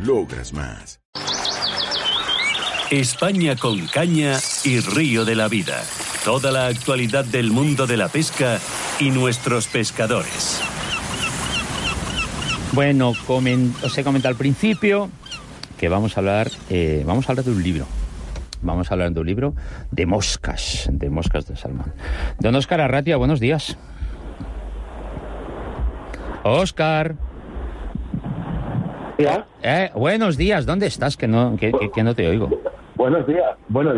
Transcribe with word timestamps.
Logras 0.00 0.52
más. 0.52 1.00
España 2.90 3.56
con 3.56 3.86
caña 3.86 4.38
y 4.64 4.80
río 4.80 5.24
de 5.24 5.34
la 5.34 5.48
vida. 5.48 5.82
Toda 6.24 6.50
la 6.52 6.66
actualidad 6.66 7.24
del 7.24 7.50
mundo 7.50 7.86
de 7.86 7.96
la 7.96 8.08
pesca 8.08 8.58
y 9.00 9.10
nuestros 9.10 9.66
pescadores. 9.68 10.60
Bueno, 12.72 13.12
os 13.28 13.98
he 13.98 14.04
comentado 14.04 14.30
al 14.30 14.36
principio 14.36 15.10
que 15.78 15.88
vamos 15.88 16.16
a 16.16 16.20
hablar, 16.20 16.50
eh, 16.70 17.02
vamos 17.06 17.28
a 17.28 17.32
hablar 17.32 17.44
de 17.44 17.52
un 17.52 17.62
libro. 17.62 17.86
Vamos 18.62 18.90
a 18.90 18.94
hablar 18.94 19.12
de 19.12 19.20
un 19.20 19.26
libro 19.26 19.54
de 19.90 20.06
moscas, 20.06 20.88
de 20.90 21.10
moscas 21.10 21.46
de 21.46 21.56
salmón. 21.56 21.92
Don 22.38 22.54
Oscar 22.54 22.80
Arratia, 22.80 23.16
buenos 23.16 23.38
días. 23.40 23.76
Oscar. 26.42 27.16
Eh, 29.62 29.90
buenos 29.94 30.36
días, 30.36 30.66
¿dónde 30.66 30.86
estás? 30.86 31.16
Que 31.16 31.28
no, 31.28 31.56
que 31.56 32.02
no 32.02 32.14
te 32.14 32.28
oigo. 32.28 32.50
Buenos 32.96 33.26
días. 33.26 33.56
Bueno, 33.68 33.92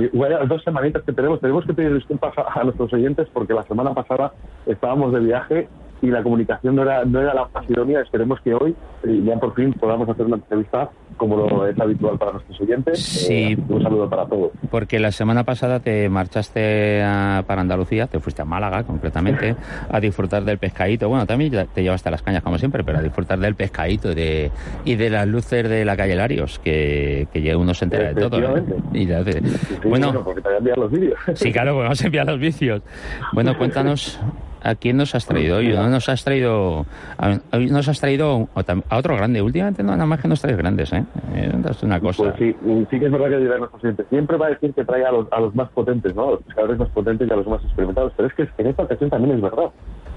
dos 0.46 0.64
semanitas 0.64 1.02
que 1.04 1.12
tenemos. 1.12 1.40
Tenemos 1.40 1.64
que 1.66 1.74
pedir 1.74 1.94
disculpas 1.94 2.34
a, 2.36 2.64
nuestros 2.64 2.92
oyentes 2.92 3.28
porque 3.32 3.52
la 3.52 3.62
semana 3.64 3.92
pasada 3.92 4.32
estábamos 4.66 5.12
de 5.12 5.20
viaje 5.20 5.68
y 6.06 6.10
la 6.10 6.22
comunicación 6.22 6.76
no 6.76 6.82
era, 6.82 7.04
no 7.04 7.20
era 7.20 7.34
la 7.34 7.48
más 7.52 7.68
idónea. 7.68 8.00
Esperemos 8.00 8.40
que 8.40 8.54
hoy 8.54 8.74
eh, 9.04 9.22
ya 9.24 9.36
por 9.38 9.54
fin 9.54 9.72
podamos 9.72 10.08
hacer 10.08 10.26
una 10.26 10.36
entrevista 10.36 10.88
como 11.16 11.36
lo 11.36 11.66
es 11.66 11.78
habitual 11.80 12.18
para 12.18 12.32
nuestros 12.32 12.60
oyentes. 12.60 13.02
Sí. 13.02 13.52
Eh, 13.52 13.58
un 13.68 13.82
saludo 13.82 14.08
para 14.08 14.26
todos. 14.26 14.52
Porque 14.70 15.00
la 15.00 15.10
semana 15.10 15.44
pasada 15.44 15.80
te 15.80 16.08
marchaste 16.08 17.00
para 17.46 17.60
Andalucía, 17.60 18.06
te 18.06 18.20
fuiste 18.20 18.42
a 18.42 18.44
Málaga 18.44 18.84
concretamente, 18.84 19.56
a 19.90 19.98
disfrutar 19.98 20.44
del 20.44 20.58
pescadito. 20.58 21.08
Bueno, 21.08 21.26
también 21.26 21.66
te 21.72 21.82
llevaste 21.82 22.10
las 22.10 22.22
cañas 22.22 22.42
como 22.42 22.58
siempre, 22.58 22.84
pero 22.84 22.98
a 22.98 23.02
disfrutar 23.02 23.38
del 23.38 23.54
pescadito 23.54 24.14
de, 24.14 24.50
y 24.84 24.94
de 24.94 25.10
las 25.10 25.26
luces 25.26 25.68
de 25.68 25.84
la 25.84 25.96
calle 25.96 26.14
Larios, 26.14 26.58
que, 26.58 27.26
que 27.32 27.56
uno 27.56 27.74
se 27.74 27.86
entera 27.86 28.12
de 28.12 28.20
todo. 28.20 28.56
¿eh? 28.56 28.64
Y 28.92 29.06
bueno, 29.88 30.22
porque 30.22 30.42
te 30.42 30.56
enviado 30.56 30.82
los 30.82 30.92
vídeos. 30.92 31.18
Sí, 31.34 31.52
claro, 31.52 31.78
vamos 31.78 32.00
a 32.02 32.06
enviar 32.06 32.26
los 32.26 32.38
vídeos. 32.38 32.82
Bueno, 33.32 33.56
cuéntanos 33.56 34.20
¿A 34.66 34.74
quién 34.74 34.96
nos 34.96 35.14
has 35.14 35.24
traído 35.26 35.58
hoy? 35.58 35.68
¿No 35.68 35.88
nos 35.88 36.08
has 36.08 36.24
traído, 36.24 36.86
a, 37.18 37.38
nos 37.56 37.88
has 37.88 38.00
traído 38.00 38.48
a 38.88 38.96
otro 38.98 39.16
grande? 39.16 39.40
Últimamente 39.40 39.84
no, 39.84 39.92
nada 39.92 40.06
más 40.06 40.20
que 40.20 40.26
nos 40.26 40.40
traes 40.40 40.56
grandes, 40.56 40.92
¿eh? 40.92 41.04
eh 41.36 41.52
es 41.70 41.82
una 41.84 42.00
cosa. 42.00 42.24
Pues 42.24 42.34
sí, 42.36 42.56
sí 42.90 42.98
que 42.98 43.06
es 43.06 43.12
verdad 43.12 43.28
que 43.28 43.38
dirá 43.38 43.58
nuestro 43.58 43.78
presidente. 43.78 44.06
Siempre 44.10 44.36
va 44.36 44.46
a 44.46 44.50
decir 44.50 44.74
que 44.74 44.84
trae 44.84 45.04
a 45.04 45.12
los, 45.12 45.32
a 45.32 45.38
los 45.38 45.54
más 45.54 45.70
potentes, 45.70 46.16
¿no? 46.16 46.28
A 46.28 46.30
los 46.32 46.42
pescadores 46.42 46.78
más 46.80 46.88
potentes 46.88 47.28
y 47.28 47.32
a 47.32 47.36
los 47.36 47.46
más 47.46 47.62
experimentados. 47.62 48.12
Pero 48.16 48.28
es 48.28 48.34
que 48.34 48.48
en 48.58 48.66
esta 48.66 48.82
ocasión 48.82 49.08
también 49.08 49.36
es 49.36 49.40
verdad. 49.40 49.70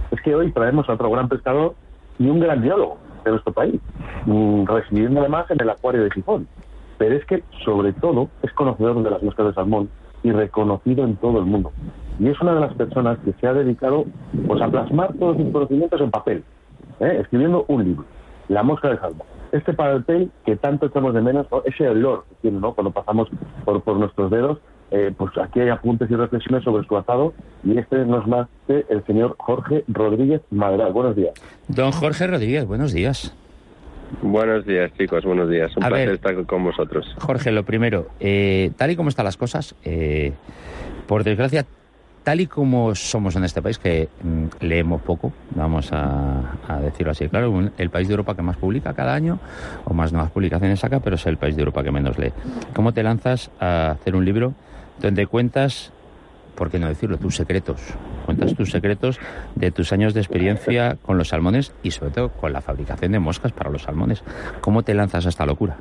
Es 0.09 0.19
que 0.22 0.33
hoy 0.33 0.52
traemos 0.52 0.89
a 0.89 0.94
otro 0.94 1.11
gran 1.11 1.30
pescador 1.30 1.75
y 2.17 2.28
un 2.28 2.39
gran 2.39 2.59
biólogo 2.63 2.97
de 3.23 3.30
nuestro 3.30 3.53
país, 3.53 3.80
mm, 4.25 4.66
residiendo 4.66 5.19
además 5.19 5.45
en 5.52 5.61
el 5.61 5.69
acuario 5.69 6.03
de 6.03 6.09
Gijón. 6.09 6.47
Pero 6.97 7.16
es 7.16 7.25
que, 7.25 7.44
sobre 7.63 7.94
todo, 7.94 8.30
es 8.41 8.52
conocedor 8.53 9.03
de 9.03 9.11
las 9.11 9.22
moscas 9.22 9.45
de 9.45 9.53
salmón 9.53 9.89
y 10.23 10.31
reconocido 10.31 11.06
en 11.06 11.17
todo 11.17 11.38
el 11.38 11.45
mundo. 11.45 11.72
Y 12.20 12.28
es 12.28 12.39
una 12.42 12.53
de 12.53 12.59
las 12.62 12.73
personas 12.73 13.17
que 13.23 13.34
se 13.39 13.48
ha 13.48 13.53
dedicado 13.53 14.06
pues, 14.45 14.62
a 14.62 14.67
plasmar 14.70 15.13
todos 15.18 15.38
sus 15.38 15.52
conocimientos 15.52 16.02
en 16.02 16.12
papel, 16.12 16.44
¿eh? 17.00 17.18
escribiendo 17.22 17.66
un 17.68 17.84
libro, 17.84 18.06
La 18.50 18.62
mosca 18.62 18.90
de 18.90 18.97
salmón. 18.97 19.25
Este 19.52 19.74
papel 19.74 20.29
que 20.46 20.56
tanto 20.58 20.88
echamos 20.88 21.13
de 21.13 21.22
menos, 21.22 21.47
ese 21.66 21.88
olor 21.88 22.25
que 22.29 22.35
tiene 22.41 22.59
¿no? 22.59 22.74
cuando 22.74 22.91
pasamos 22.91 23.29
por, 23.66 23.81
por 23.81 23.97
nuestros 23.97 24.29
dedos, 24.29 24.59
eh, 24.91 25.13
pues 25.16 25.31
aquí 25.38 25.59
hay 25.59 25.69
apuntes 25.69 26.09
y 26.09 26.16
reflexiones 26.16 26.63
sobre 26.63 26.85
su 26.88 26.97
asado 26.97 27.34
y 27.63 27.78
este 27.78 28.06
no 28.06 28.22
es 28.22 28.28
más 28.28 28.47
que 28.68 28.85
el 28.90 29.06
señor 29.06 29.35
Jorge 29.38 29.84
Rodríguez 29.88 30.41
Madral. 30.50 30.91
Buenos 30.94 31.16
días. 31.16 31.34
Don 31.68 31.91
Jorge 31.91 32.28
Rodríguez, 32.28 32.66
buenos 32.66 32.91
días. 32.91 33.35
Buenos 34.24 34.66
días, 34.66 34.91
chicos, 34.97 35.24
buenos 35.24 35.50
días. 35.50 35.75
Un 35.78 35.84
placer 35.84 36.09
estar 36.09 36.46
con 36.46 36.63
vosotros. 36.63 37.16
Jorge, 37.19 37.52
lo 37.52 37.63
primero, 37.63 38.08
eh, 38.19 38.72
tal 38.75 38.90
y 38.91 38.96
como 38.96 39.09
están 39.09 39.25
las 39.25 39.38
cosas, 39.38 39.75
eh, 39.85 40.34
por 41.08 41.24
desgracia, 41.24 41.66
tal 42.29 42.41
y 42.41 42.45
como 42.45 42.94
somos 42.94 43.35
en 43.38 43.44
este 43.44 43.59
país, 43.59 43.79
que 43.79 44.07
mm, 44.22 44.63
leemos 44.63 45.01
poco, 45.01 45.34
vamos 45.56 45.90
a, 45.91 46.44
decirlo 46.79 47.12
así, 47.12 47.28
claro, 47.28 47.72
el 47.75 47.90
país 47.90 48.07
de 48.07 48.13
Europa 48.13 48.35
que 48.35 48.44
más 48.44 48.56
publica 48.56 48.94
cada 48.94 49.16
año, 49.16 49.40
o 49.84 49.95
más 49.95 50.13
nuevas 50.13 50.29
publicaciones 50.29 50.79
saca, 50.79 51.00
pero 51.00 51.16
es 51.16 51.25
el 51.25 51.38
país 51.38 51.56
de 51.56 51.63
Europa 51.63 51.84
que 51.84 51.90
menos 51.90 52.19
lee. 52.19 52.31
¿Cómo 52.75 52.94
te 52.94 53.01
lanzas 53.01 53.50
a 53.59 53.90
hacer 53.94 54.16
un 54.16 54.25
libro 54.25 54.53
donde 55.01 55.25
cuentas 55.25 55.91
¿por 56.53 56.69
qué 56.69 56.78
no 56.78 56.88
decirlo? 56.88 57.17
Tus 57.17 57.35
secretos. 57.35 57.81
Cuentas 58.28 58.53
tus 58.53 58.69
secretos 58.69 59.17
de 59.56 59.72
tus 59.72 59.91
años 59.91 60.13
de 60.13 60.19
experiencia 60.19 60.97
con 61.01 61.17
los 61.17 61.29
salmones 61.29 61.72
y 61.81 61.90
sobre 61.90 62.11
todo 62.11 62.29
con 62.29 62.53
la 62.53 62.61
fabricación 62.61 63.11
de 63.11 63.17
moscas 63.17 63.53
para 63.53 63.72
los 63.72 63.81
salmones. 63.81 64.22
¿Cómo 64.61 64.84
te 64.84 64.94
lanzas 64.94 65.25
a 65.25 65.29
esta 65.29 65.47
locura? 65.47 65.78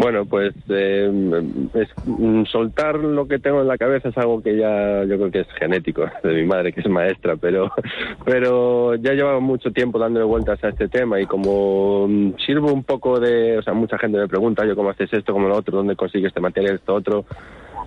Bueno, 0.00 0.24
pues 0.24 0.54
eh, 0.70 1.10
mm, 1.12 2.44
soltar 2.46 2.96
lo 2.96 3.28
que 3.28 3.38
tengo 3.38 3.60
en 3.60 3.68
la 3.68 3.76
cabeza 3.76 4.08
es 4.08 4.16
algo 4.16 4.42
que 4.42 4.56
ya 4.56 5.04
yo 5.04 5.18
creo 5.18 5.30
que 5.30 5.40
es 5.40 5.46
genético 5.58 6.06
de 6.24 6.32
mi 6.32 6.44
madre 6.46 6.72
que 6.72 6.80
es 6.80 6.88
maestra, 6.88 7.36
pero 7.36 7.70
pero 8.24 8.94
ya 8.94 9.12
llevaba 9.12 9.40
mucho 9.40 9.70
tiempo 9.72 9.98
dándole 9.98 10.24
vueltas 10.24 10.64
a 10.64 10.70
este 10.70 10.88
tema 10.88 11.20
y 11.20 11.26
como 11.26 12.08
mm, 12.08 12.32
sirvo 12.46 12.72
un 12.72 12.82
poco 12.82 13.20
de, 13.20 13.58
o 13.58 13.62
sea, 13.62 13.74
mucha 13.74 13.98
gente 13.98 14.16
me 14.16 14.26
pregunta, 14.26 14.64
yo 14.64 14.74
cómo 14.74 14.88
haces 14.88 15.12
esto, 15.12 15.34
cómo 15.34 15.48
lo 15.48 15.56
otro, 15.56 15.76
dónde 15.76 15.96
consigues 15.96 16.28
este 16.28 16.40
material, 16.40 16.76
esto 16.76 16.94
otro, 16.94 17.26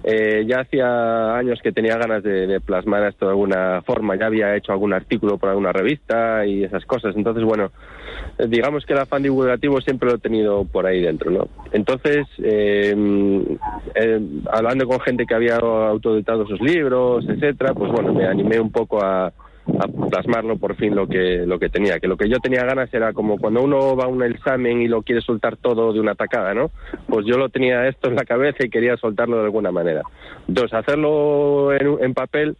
eh, 0.03 0.43
ya 0.45 0.59
hacía 0.59 1.35
años 1.37 1.59
que 1.63 1.71
tenía 1.71 1.97
ganas 1.97 2.23
de, 2.23 2.59
plasmar 2.59 3.03
esto 3.07 3.25
de 3.25 3.31
alguna 3.31 3.81
forma, 3.83 4.15
ya 4.15 4.25
había 4.25 4.55
hecho 4.55 4.71
algún 4.71 4.93
artículo 4.93 5.37
para 5.37 5.51
alguna 5.51 5.71
revista 5.71 6.45
y 6.45 6.63
esas 6.63 6.85
cosas. 6.85 7.15
Entonces, 7.15 7.43
bueno, 7.43 7.71
eh, 8.37 8.47
digamos 8.47 8.85
que 8.85 8.93
el 8.93 8.99
afán 8.99 9.23
divulgativo 9.23 9.79
siempre 9.81 10.09
lo 10.09 10.15
he 10.15 10.19
tenido 10.19 10.65
por 10.65 10.85
ahí 10.85 11.01
dentro, 11.01 11.31
¿no? 11.31 11.47
Entonces, 11.71 12.27
eh, 12.43 12.93
hablando 14.51 14.87
con 14.87 14.99
gente 14.99 15.25
que 15.25 15.35
había 15.35 15.55
autoeditado 15.55 16.45
sus 16.47 16.59
libros, 16.61 17.25
etcétera, 17.27 17.73
pues 17.73 17.91
bueno, 17.91 18.13
me 18.13 18.25
animé 18.25 18.59
un 18.59 18.71
poco 18.71 19.01
a, 19.03 19.31
a 19.79 19.87
plasmarlo 19.87 20.57
por 20.57 20.75
fin 20.75 20.93
lo 20.93 21.07
que 21.07 21.45
lo 21.45 21.57
que 21.57 21.69
tenía 21.69 21.99
que 21.99 22.07
lo 22.07 22.17
que 22.17 22.29
yo 22.29 22.37
tenía 22.39 22.65
ganas 22.65 22.93
era 22.93 23.13
como 23.13 23.37
cuando 23.37 23.61
uno 23.61 23.95
va 23.95 24.05
a 24.05 24.07
un 24.07 24.21
examen 24.23 24.81
y 24.81 24.87
lo 24.87 25.03
quiere 25.03 25.21
soltar 25.21 25.55
todo 25.55 25.93
de 25.93 25.99
una 25.99 26.15
tacada 26.15 26.53
no 26.53 26.69
pues 27.07 27.25
yo 27.25 27.37
lo 27.37 27.49
tenía 27.49 27.87
esto 27.87 28.09
en 28.09 28.15
la 28.15 28.25
cabeza 28.25 28.65
y 28.65 28.69
quería 28.69 28.97
soltarlo 28.97 29.37
de 29.37 29.45
alguna 29.45 29.71
manera. 29.71 30.01
Entonces 30.47 30.73
hacerlo 30.73 31.73
en, 31.73 32.03
en 32.03 32.13
papel 32.13 32.57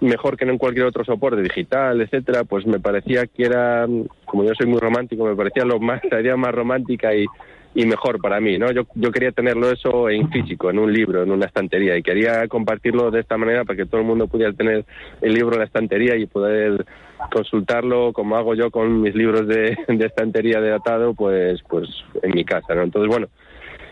mejor 0.00 0.36
que 0.36 0.44
en 0.44 0.58
cualquier 0.58 0.86
otro 0.86 1.04
soporte 1.04 1.42
digital 1.42 2.00
etcétera 2.00 2.42
pues 2.44 2.66
me 2.66 2.80
parecía 2.80 3.26
que 3.26 3.44
era 3.44 3.86
como 4.24 4.44
yo 4.44 4.52
soy 4.54 4.66
muy 4.66 4.80
romántico 4.80 5.24
me 5.24 5.36
parecía 5.36 5.64
lo 5.64 5.78
más 5.78 6.00
la 6.10 6.20
idea 6.20 6.36
más 6.36 6.52
romántica 6.52 7.14
y 7.14 7.26
y 7.74 7.86
mejor 7.86 8.20
para 8.20 8.40
mí, 8.40 8.58
¿no? 8.58 8.70
Yo, 8.70 8.82
yo 8.94 9.10
quería 9.10 9.32
tenerlo 9.32 9.70
eso 9.70 10.10
en 10.10 10.30
físico, 10.30 10.70
en 10.70 10.78
un 10.78 10.92
libro, 10.92 11.22
en 11.22 11.30
una 11.30 11.46
estantería, 11.46 11.96
y 11.96 12.02
quería 12.02 12.46
compartirlo 12.48 13.10
de 13.10 13.20
esta 13.20 13.38
manera 13.38 13.64
para 13.64 13.76
que 13.76 13.86
todo 13.86 14.00
el 14.00 14.06
mundo 14.06 14.26
pudiera 14.26 14.52
tener 14.52 14.84
el 15.22 15.32
libro 15.32 15.54
en 15.54 15.60
la 15.60 15.64
estantería 15.64 16.16
y 16.16 16.26
poder 16.26 16.84
consultarlo 17.30 18.12
como 18.12 18.36
hago 18.36 18.54
yo 18.54 18.70
con 18.70 19.00
mis 19.00 19.14
libros 19.14 19.46
de, 19.46 19.76
de 19.88 20.06
estantería 20.06 20.60
de 20.60 20.74
atado, 20.74 21.14
pues, 21.14 21.62
pues 21.68 21.88
en 22.22 22.32
mi 22.34 22.44
casa, 22.44 22.74
¿no? 22.74 22.82
Entonces, 22.82 23.08
bueno, 23.08 23.28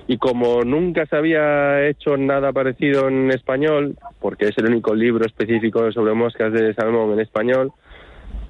y 0.06 0.18
como 0.18 0.62
nunca 0.62 1.06
se 1.06 1.16
había 1.16 1.86
hecho 1.86 2.16
nada 2.16 2.52
parecido 2.52 3.08
en 3.08 3.30
español, 3.30 3.96
porque 4.20 4.48
es 4.48 4.58
el 4.58 4.66
único 4.66 4.94
libro 4.94 5.24
específico 5.24 5.90
sobre 5.92 6.14
moscas 6.14 6.52
de 6.52 6.74
salmón 6.74 7.12
en 7.12 7.20
español, 7.20 7.72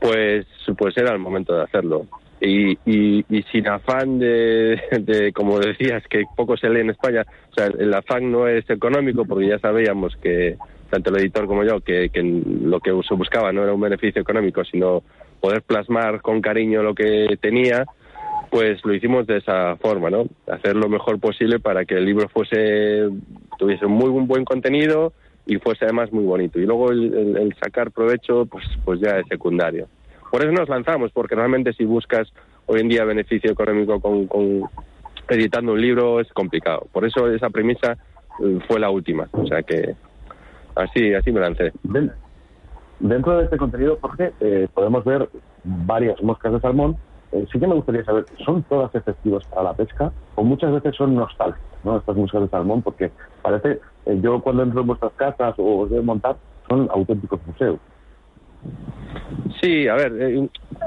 pues, 0.00 0.47
pues 0.77 0.97
era 0.97 1.12
el 1.12 1.19
momento 1.19 1.55
de 1.55 1.62
hacerlo 1.62 2.06
y, 2.41 2.79
y, 2.87 3.43
sin 3.53 3.69
afán 3.69 4.19
de, 4.19 5.33
como 5.35 5.59
decías, 5.59 6.03
que 6.09 6.25
poco 6.37 6.57
se 6.57 6.71
lee 6.71 6.81
en 6.81 6.91
España, 6.91 7.25
o 7.51 7.55
sea, 7.55 7.67
el 7.67 7.93
afán 7.93 8.31
no 8.33 8.49
es 8.49 8.69
económico 8.71 9.25
porque 9.25 9.49
ya 9.49 9.59
sabíamos 9.59 10.17
que, 10.17 10.57
tanto 10.89 11.11
el 11.11 11.21
editor 11.21 11.47
como 11.47 11.65
yo, 11.65 11.81
que, 11.81 12.09
que 12.09 12.23
lo 12.23 12.81
que 12.81 12.93
se 13.07 13.15
buscaba 13.15 13.53
no 13.53 13.63
era 13.63 13.75
un 13.75 13.81
beneficio 13.81 14.23
económico, 14.23 14.65
sino 14.65 15.03
poder 15.41 15.63
plasmar 15.63 16.23
con 16.23 16.41
cariño 16.41 16.83
lo 16.83 16.95
que 16.95 17.39
tenía, 17.41 17.85
pues 18.51 18.85
lo 18.85 18.95
hicimos 18.95 19.27
de 19.27 19.39
esa 19.39 19.77
forma, 19.77 20.11
¿no? 20.11 20.25
Hacer 20.51 20.77
lo 20.77 20.89
mejor 20.89 21.21
posible 21.21 21.61
para 21.61 21.85
que 21.85 21.95
el 21.95 22.05
libro 22.05 22.29
fuese, 22.29 23.09
tuviese 23.59 23.87
muy 23.87 24.09
un 24.09 24.27
buen 24.27 24.45
contenido 24.45 25.13
y 25.47 25.57
fuese 25.57 25.85
además 25.85 26.13
muy 26.13 26.25
bonito. 26.25 26.59
Y 26.59 26.67
luego 26.67 26.91
el, 26.91 27.37
el 27.37 27.55
sacar 27.63 27.91
provecho, 27.91 28.47
pues, 28.47 28.65
pues 28.85 29.01
ya 29.01 29.19
es 29.19 29.27
secundario. 29.29 29.89
Por 30.31 30.43
eso 30.43 30.53
nos 30.53 30.69
lanzamos, 30.69 31.11
porque 31.12 31.35
realmente 31.35 31.73
si 31.73 31.85
buscas 31.85 32.32
hoy 32.67 32.81
en 32.81 32.88
día 32.88 33.05
beneficio 33.05 33.50
económico 33.50 34.00
con, 34.00 34.29
editando 35.29 35.73
un 35.73 35.81
libro 35.81 36.21
es 36.21 36.32
complicado. 36.32 36.87
Por 36.93 37.05
eso 37.05 37.29
esa 37.29 37.50
premisa 37.50 37.97
eh, 38.43 38.59
fue 38.69 38.79
la 38.79 38.91
última. 38.91 39.29
O 39.32 39.47
sea 39.47 39.62
que 39.62 39.94
así, 40.77 41.12
así 41.15 41.32
me 41.32 41.41
lancé. 41.41 41.73
Dentro 43.00 43.38
de 43.38 43.44
este 43.44 43.56
contenido, 43.56 43.99
Jorge, 44.00 44.32
eh, 44.41 44.69
podemos 44.73 45.05
ver 45.05 45.29
varias 45.65 46.23
moscas 46.23 46.53
de 46.53 46.61
salmón. 46.61 46.97
Eh, 47.32 47.47
sí 47.53 47.59
que 47.59 47.67
me 47.67 47.75
gustaría 47.75 48.05
saber, 48.05 48.27
¿son 48.44 48.62
todas 48.65 48.94
efectivas 48.94 49.44
para 49.47 49.65
la 49.65 49.75
pesca 49.75 50.12
o 50.35 50.43
muchas 50.43 50.73
veces 50.73 50.97
son 50.97 51.15
nostálgicas, 51.15 51.85
¿no? 51.85 51.97
estas 51.97 52.17
moscas 52.17 52.43
de 52.43 52.49
salmón? 52.49 52.82
Porque 52.82 53.11
parece, 53.41 53.81
yo 54.21 54.41
cuando 54.41 54.65
entro 54.65 54.81
en 54.81 54.88
vuestras 54.88 55.12
casas 55.12 55.55
o 55.59 55.82
os 55.82 55.91
veo 55.91 56.03
montar, 56.03 56.37
son 56.69 56.88
auténticos 56.91 57.41
museos. 57.47 57.79
Sí, 59.61 59.87
a 59.89 59.95
ver, 59.95 60.12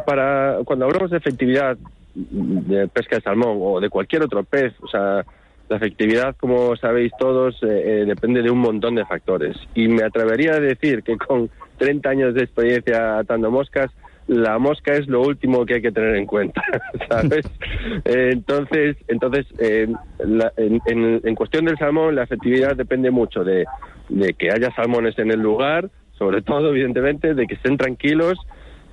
para 0.05 0.57
cuando 0.65 0.85
hablamos 0.85 1.11
de 1.11 1.17
efectividad 1.17 1.77
de 2.15 2.87
pesca 2.87 3.17
de 3.17 3.21
salmón 3.21 3.57
o 3.61 3.79
de 3.79 3.89
cualquier 3.89 4.23
otro 4.23 4.43
pez, 4.43 4.73
o 4.81 4.87
sea, 4.87 5.25
la 5.69 5.77
efectividad, 5.77 6.35
como 6.37 6.75
sabéis 6.75 7.11
todos, 7.17 7.55
eh, 7.63 7.67
eh, 8.01 8.05
depende 8.05 8.41
de 8.41 8.51
un 8.51 8.59
montón 8.59 8.95
de 8.95 9.05
factores. 9.05 9.55
Y 9.75 9.87
me 9.87 10.03
atrevería 10.03 10.53
a 10.53 10.59
decir 10.59 11.03
que 11.03 11.17
con 11.17 11.49
30 11.77 12.09
añen 12.09 12.33
de 12.33 12.43
experiencia 12.43 13.19
atando 13.19 13.49
moscas, 13.49 13.91
la 14.27 14.57
mosca 14.57 14.93
es 14.93 15.07
lo 15.07 15.21
último 15.21 15.65
que 15.65 15.75
hay 15.75 15.81
que 15.81 15.91
tener 15.91 16.15
en 16.15 16.25
cuenta, 16.25 16.61
¿sabes? 17.09 17.45
Eh, 18.05 18.29
entonces, 18.31 18.97
entonces 19.07 19.45
en, 19.59 21.35
cuestión 21.35 21.65
del 21.65 21.77
salmón, 21.77 22.15
la 22.15 22.23
efectividad 22.23 22.75
depende 22.75 23.11
mucho 23.11 23.43
de 23.43 23.65
que 24.37 24.51
haya 24.51 24.73
salmones 24.75 25.17
en 25.19 25.31
el 25.31 25.41
lugar, 25.41 25.89
sobre 26.17 26.41
todo, 26.41 26.69
evidentemente, 26.69 27.33
de 27.33 27.47
que 27.47 27.55
estén 27.55 27.77
tranquilos 27.77 28.37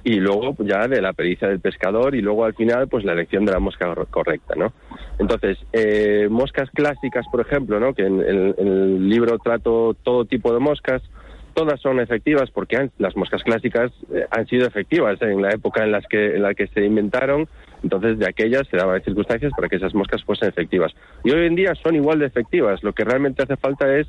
y 0.05 0.17
luego 0.17 0.55
pues, 0.55 0.69
ya 0.69 0.87
de 0.89 1.01
la 1.01 1.13
pericia 1.13 1.49
del 1.49 1.61
pescador 1.61 2.15
y 2.15 2.23
luego 2.23 2.45
al 2.45 2.55
final 2.55 2.89
pues 2.89 3.05
la 3.05 3.13
elección 3.13 3.45
de 3.45 3.53
la 3.53 3.59
mosca 3.59 3.95
correcta, 4.11 4.55
¿no? 4.57 4.73
Entonces, 5.19 5.59
eh, 5.73 6.29
moscas 6.31 6.71
clásicas, 6.71 7.27
por 7.31 7.41
ejemplo, 7.41 7.79
¿no? 7.79 7.95
Que 7.95 8.07
en, 8.07 8.21
el 8.21 9.09
libro 9.09 9.39
trato 9.39 9.95
todo 10.03 10.25
tipo 10.25 10.53
de 10.53 10.61
moscas, 10.61 11.03
todas 11.55 11.81
son 11.81 12.01
efectivas 12.01 12.51
porque 12.51 12.91
las 12.99 13.17
moscas 13.17 13.43
clásicas 13.43 13.93
eh, 14.15 14.25
han 14.31 14.47
sido 14.47 14.67
efectivas 14.67 15.21
en 15.21 15.43
la 15.43 15.51
época 15.51 15.85
en 15.85 15.93
las 15.93 16.07
que 16.07 16.37
en 16.37 16.43
la 16.43 16.55
que 16.55 16.69
se 16.69 16.85
inventaron, 16.85 17.49
entonces 17.83 18.19
de 18.19 18.29
aquellas 18.29 18.67
se 18.69 18.77
daban 18.77 19.03
circunstancias 19.03 19.53
para 19.55 19.69
que 19.69 19.77
esas 19.77 19.95
moscas 19.95 20.25
fuesen 20.25 20.49
efectivas. 20.49 20.93
Y 21.25 21.33
hoy 21.33 21.47
en 21.47 21.57
día 21.57 21.75
son 21.83 21.95
igual 21.97 22.21
de 22.21 22.27
efectivas, 22.27 22.83
lo 22.83 22.93
que 22.93 23.05
realmente 23.05 23.43
hace 23.43 23.57
falta 23.57 23.95
es 23.95 24.07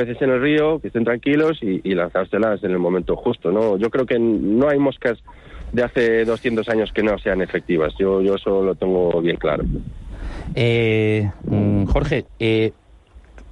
peces 0.00 0.22
en 0.22 0.30
el 0.30 0.40
río, 0.40 0.80
que 0.80 0.86
estén 0.86 1.04
tranquilos 1.04 1.58
y, 1.62 1.94
lanzárselas 1.94 2.64
en 2.64 2.70
el 2.70 2.78
momento 2.78 3.16
justo. 3.16 3.52
¿no? 3.52 3.76
Yo 3.76 3.90
creo 3.90 4.06
que 4.06 4.18
no 4.18 4.68
hay 4.68 4.78
moscas 4.78 5.18
de 5.72 5.82
hace 5.82 6.24
200 6.24 6.66
años 6.70 6.90
que 6.92 7.02
no 7.02 7.18
sean 7.18 7.42
efectivas. 7.42 7.92
Yo, 7.98 8.22
yo 8.22 8.36
eso 8.36 8.62
lo 8.62 8.74
tengo 8.74 9.20
bien 9.20 9.36
claro. 9.36 9.64
Eh, 10.54 11.30
mm, 11.44 11.84
Jorge, 11.84 12.24
eh, 12.38 12.72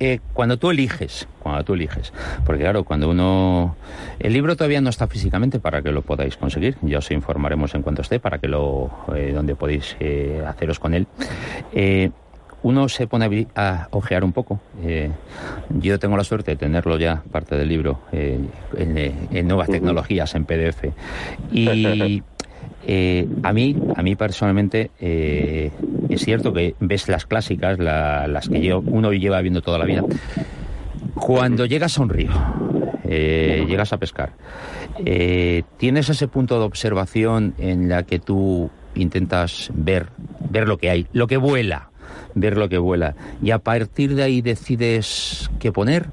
eh, 0.00 0.20
cuando 0.32 0.56
tú 0.56 0.70
eliges, 0.70 1.28
cuando 1.38 1.64
tú 1.64 1.74
eliges, 1.74 2.14
porque 2.46 2.62
claro, 2.62 2.84
cuando 2.84 3.10
uno... 3.10 3.76
El 4.18 4.32
libro 4.32 4.56
todavía 4.56 4.80
no 4.80 4.88
está 4.88 5.06
físicamente 5.06 5.60
para 5.60 5.82
que 5.82 5.92
lo 5.92 6.00
podáis 6.00 6.38
conseguir, 6.38 6.76
ya 6.80 6.98
os 6.98 7.10
informaremos 7.10 7.74
en 7.74 7.82
cuanto 7.82 8.00
esté, 8.00 8.20
para 8.20 8.38
que 8.38 8.48
lo... 8.48 8.90
donde 9.34 9.54
podéis 9.54 9.96
haceros 10.46 10.78
con 10.78 10.94
él 10.94 11.06
uno 12.62 12.88
se 12.88 13.06
pone 13.06 13.46
a 13.54 13.88
ojear 13.90 14.24
un 14.24 14.32
poco. 14.32 14.60
Eh, 14.82 15.10
yo 15.70 15.98
tengo 15.98 16.16
la 16.16 16.24
suerte 16.24 16.52
de 16.52 16.56
tenerlo 16.56 16.98
ya, 16.98 17.22
parte 17.30 17.56
del 17.56 17.68
libro, 17.68 18.00
eh, 18.12 18.38
en, 18.76 19.48
nuevas 19.48 19.68
tecnologías, 19.68 20.34
en 20.34 20.44
PDF. 20.44 20.84
Y 21.52 22.22
eh, 22.86 23.28
a 23.42 23.52
mí, 23.52 23.76
a 23.94 24.02
mí 24.02 24.16
personalmente, 24.16 24.90
es 24.98 26.20
cierto 26.22 26.52
que 26.52 26.74
ves 26.80 27.08
las 27.08 27.26
clásicas, 27.26 27.78
las 27.78 28.48
que 28.48 28.60
yo, 28.60 28.80
uno 28.80 29.12
lleva 29.12 29.40
viendo 29.40 29.62
toda 29.62 29.78
la 29.78 29.84
vida. 29.84 30.04
Cuando 31.14 31.66
llegas 31.66 31.98
a 31.98 32.02
un 32.02 32.08
río, 32.08 32.32
llegas 33.04 33.92
a 33.92 33.98
pescar, 33.98 34.32
tienes 35.76 36.08
ese 36.08 36.26
punto 36.28 36.58
de 36.58 36.64
observación 36.64 37.54
en 37.58 37.88
la 37.88 38.02
que 38.02 38.18
tú 38.18 38.70
intentas 38.94 39.70
ver, 39.74 40.08
ver 40.50 40.66
lo 40.66 40.78
que 40.78 40.90
hay, 40.90 41.06
lo 41.12 41.28
que 41.28 41.36
vuela 41.36 41.87
ver 42.40 42.56
lo 42.56 42.68
que 42.68 42.78
vuela. 42.78 43.14
Y 43.42 43.50
a 43.50 43.58
partir 43.58 44.14
de 44.14 44.22
ahí 44.22 44.40
decides 44.40 45.50
qué 45.58 45.72
poner. 45.72 46.06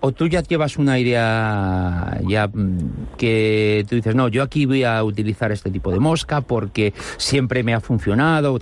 ¿O 0.00 0.12
tú 0.12 0.28
ya 0.28 0.42
llevas 0.42 0.76
una 0.76 0.98
idea 0.98 2.20
ya 2.28 2.46
mm, 2.46 3.16
que 3.16 3.84
tú 3.88 3.96
dices, 3.96 4.14
no, 4.14 4.28
yo 4.28 4.42
aquí 4.42 4.66
voy 4.66 4.84
a 4.84 5.02
utilizar 5.02 5.50
este 5.52 5.70
tipo 5.70 5.90
de 5.90 5.98
mosca 5.98 6.42
porque 6.42 6.92
siempre 7.16 7.62
me 7.62 7.74
ha 7.74 7.80
funcionado? 7.80 8.56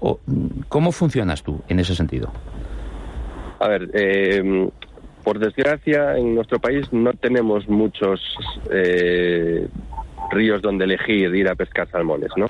O, 0.00 0.20
mm, 0.26 0.46
¿Cómo 0.68 0.92
funcionas 0.92 1.42
tú 1.42 1.62
en 1.68 1.80
ese 1.80 1.94
sentido? 1.94 2.32
A 3.60 3.68
ver, 3.68 3.90
eh, 3.94 4.68
por 5.22 5.38
desgracia 5.38 6.16
en 6.16 6.34
nuestro 6.34 6.58
país 6.58 6.92
no 6.92 7.12
tenemos 7.12 7.68
muchos 7.68 8.20
eh, 8.70 9.68
ríos 10.30 10.62
donde 10.62 10.84
elegir 10.84 11.34
ir 11.34 11.48
a 11.48 11.54
pescar 11.54 11.88
salmones, 11.90 12.30
¿no? 12.36 12.46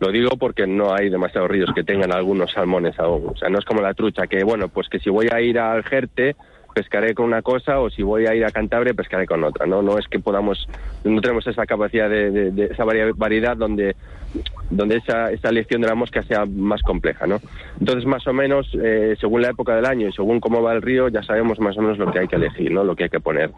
Lo 0.00 0.10
digo 0.10 0.30
porque 0.38 0.66
no 0.66 0.94
hay 0.94 1.08
demasiados 1.08 1.50
ríos 1.50 1.70
que 1.74 1.84
tengan 1.84 2.12
algunos 2.12 2.52
salmones 2.52 2.98
aún. 2.98 3.28
O 3.28 3.36
sea, 3.36 3.48
no 3.48 3.58
es 3.58 3.64
como 3.64 3.80
la 3.80 3.94
trucha, 3.94 4.26
que 4.26 4.44
bueno, 4.44 4.68
pues 4.68 4.88
que 4.88 4.98
si 4.98 5.10
voy 5.10 5.28
a 5.32 5.40
ir 5.40 5.58
al 5.58 5.82
Jerte, 5.84 6.36
pescaré 6.76 7.14
con 7.14 7.24
una 7.24 7.40
cosa 7.40 7.80
o 7.80 7.88
si 7.88 8.02
voy 8.02 8.26
a 8.26 8.34
ir 8.34 8.44
a 8.44 8.50
Cantabria 8.50 8.92
pescaré 8.92 9.24
con 9.24 9.42
otra 9.44 9.64
no 9.64 9.80
no 9.80 9.96
es 9.96 10.06
que 10.08 10.18
podamos 10.18 10.68
no 11.04 11.22
tenemos 11.22 11.46
esa 11.46 11.64
capacidad 11.64 12.10
de, 12.10 12.68
esa 12.70 12.84
variedad 12.84 13.56
donde 13.56 13.96
donde 14.68 14.96
esa, 14.96 15.32
esa 15.32 15.48
elección 15.48 15.80
de 15.80 15.88
la 15.88 15.94
mosca 15.94 16.22
sea 16.24 16.44
más 16.44 16.82
compleja 16.82 17.26
no 17.26 17.40
entonces 17.80 18.04
más 18.04 18.26
o 18.26 18.34
menos 18.34 18.68
eh, 18.74 19.16
según 19.18 19.40
la 19.40 19.48
época 19.48 19.74
del 19.74 19.86
año 19.86 20.08
y 20.08 20.12
según 20.12 20.38
cómo 20.38 20.62
va 20.62 20.74
el 20.74 20.82
río 20.82 21.08
ya 21.08 21.22
sabemos 21.22 21.58
más 21.60 21.78
o 21.78 21.80
menos 21.80 21.96
lo 21.96 22.12
que 22.12 22.18
hay 22.18 22.28
que 22.28 22.36
elegir 22.36 22.70
no 22.70 22.84
lo 22.84 22.94
que 22.94 23.04
hay 23.04 23.10
que 23.10 23.20
poner. 23.20 23.52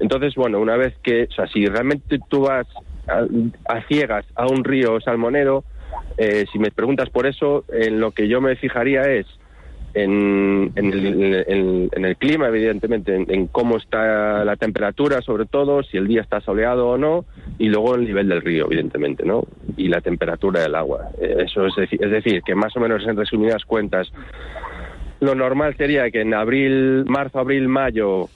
Entonces 0.00 0.34
bueno 0.34 0.58
una 0.58 0.78
vez 0.78 0.94
que 1.02 1.24
o 1.24 1.34
sea 1.34 1.46
si 1.48 1.66
realmente 1.66 2.18
tú 2.30 2.46
vas 2.46 2.66
a 3.06 3.82
ciegas 3.88 4.24
a 4.36 4.46
un 4.46 4.64
río 4.64 4.98
salmonero 5.02 5.64
eh, 6.16 6.44
si 6.52 6.58
me 6.58 6.70
preguntas 6.70 7.10
por 7.10 7.26
eso, 7.26 7.64
en 7.72 8.00
lo 8.00 8.12
que 8.12 8.28
yo 8.28 8.40
me 8.40 8.56
fijaría 8.56 9.02
es 9.02 9.26
en, 9.94 10.72
el, 10.74 12.16
clima, 12.18 12.48
evidentemente, 12.48 13.14
en, 13.14 13.46
cómo 13.46 13.76
está 13.76 14.44
la 14.44 14.56
temperatura, 14.56 15.22
sobre 15.22 15.46
todo, 15.46 15.82
si 15.84 15.96
el 15.96 16.08
día 16.08 16.20
está 16.20 16.40
soleado 16.40 16.88
o 16.88 16.98
no, 16.98 17.24
y 17.58 17.68
luego 17.68 17.94
el 17.94 18.04
nivel 18.04 18.28
del 18.28 18.42
río, 18.42 18.66
evidentemente, 18.66 19.24
¿no? 19.24 19.44
Y 19.76 19.88
la 19.88 20.00
temperatura 20.00 20.62
del 20.62 20.74
agua. 20.74 21.10
Eh, 21.20 21.44
eso 21.46 21.66
es, 21.66 21.74
es 21.78 22.10
decir, 22.10 22.42
que 22.42 22.54
más 22.54 22.76
o 22.76 22.80
menos 22.80 23.06
en 23.06 23.16
resumidas 23.16 23.64
cuentas, 23.64 24.10
lo 25.20 25.34
normal 25.34 25.76
sería 25.76 26.10
que 26.10 26.22
en 26.22 26.34
abril, 26.34 27.04
marzo, 27.06 27.38
abril, 27.38 27.68
mayo, 27.68 28.28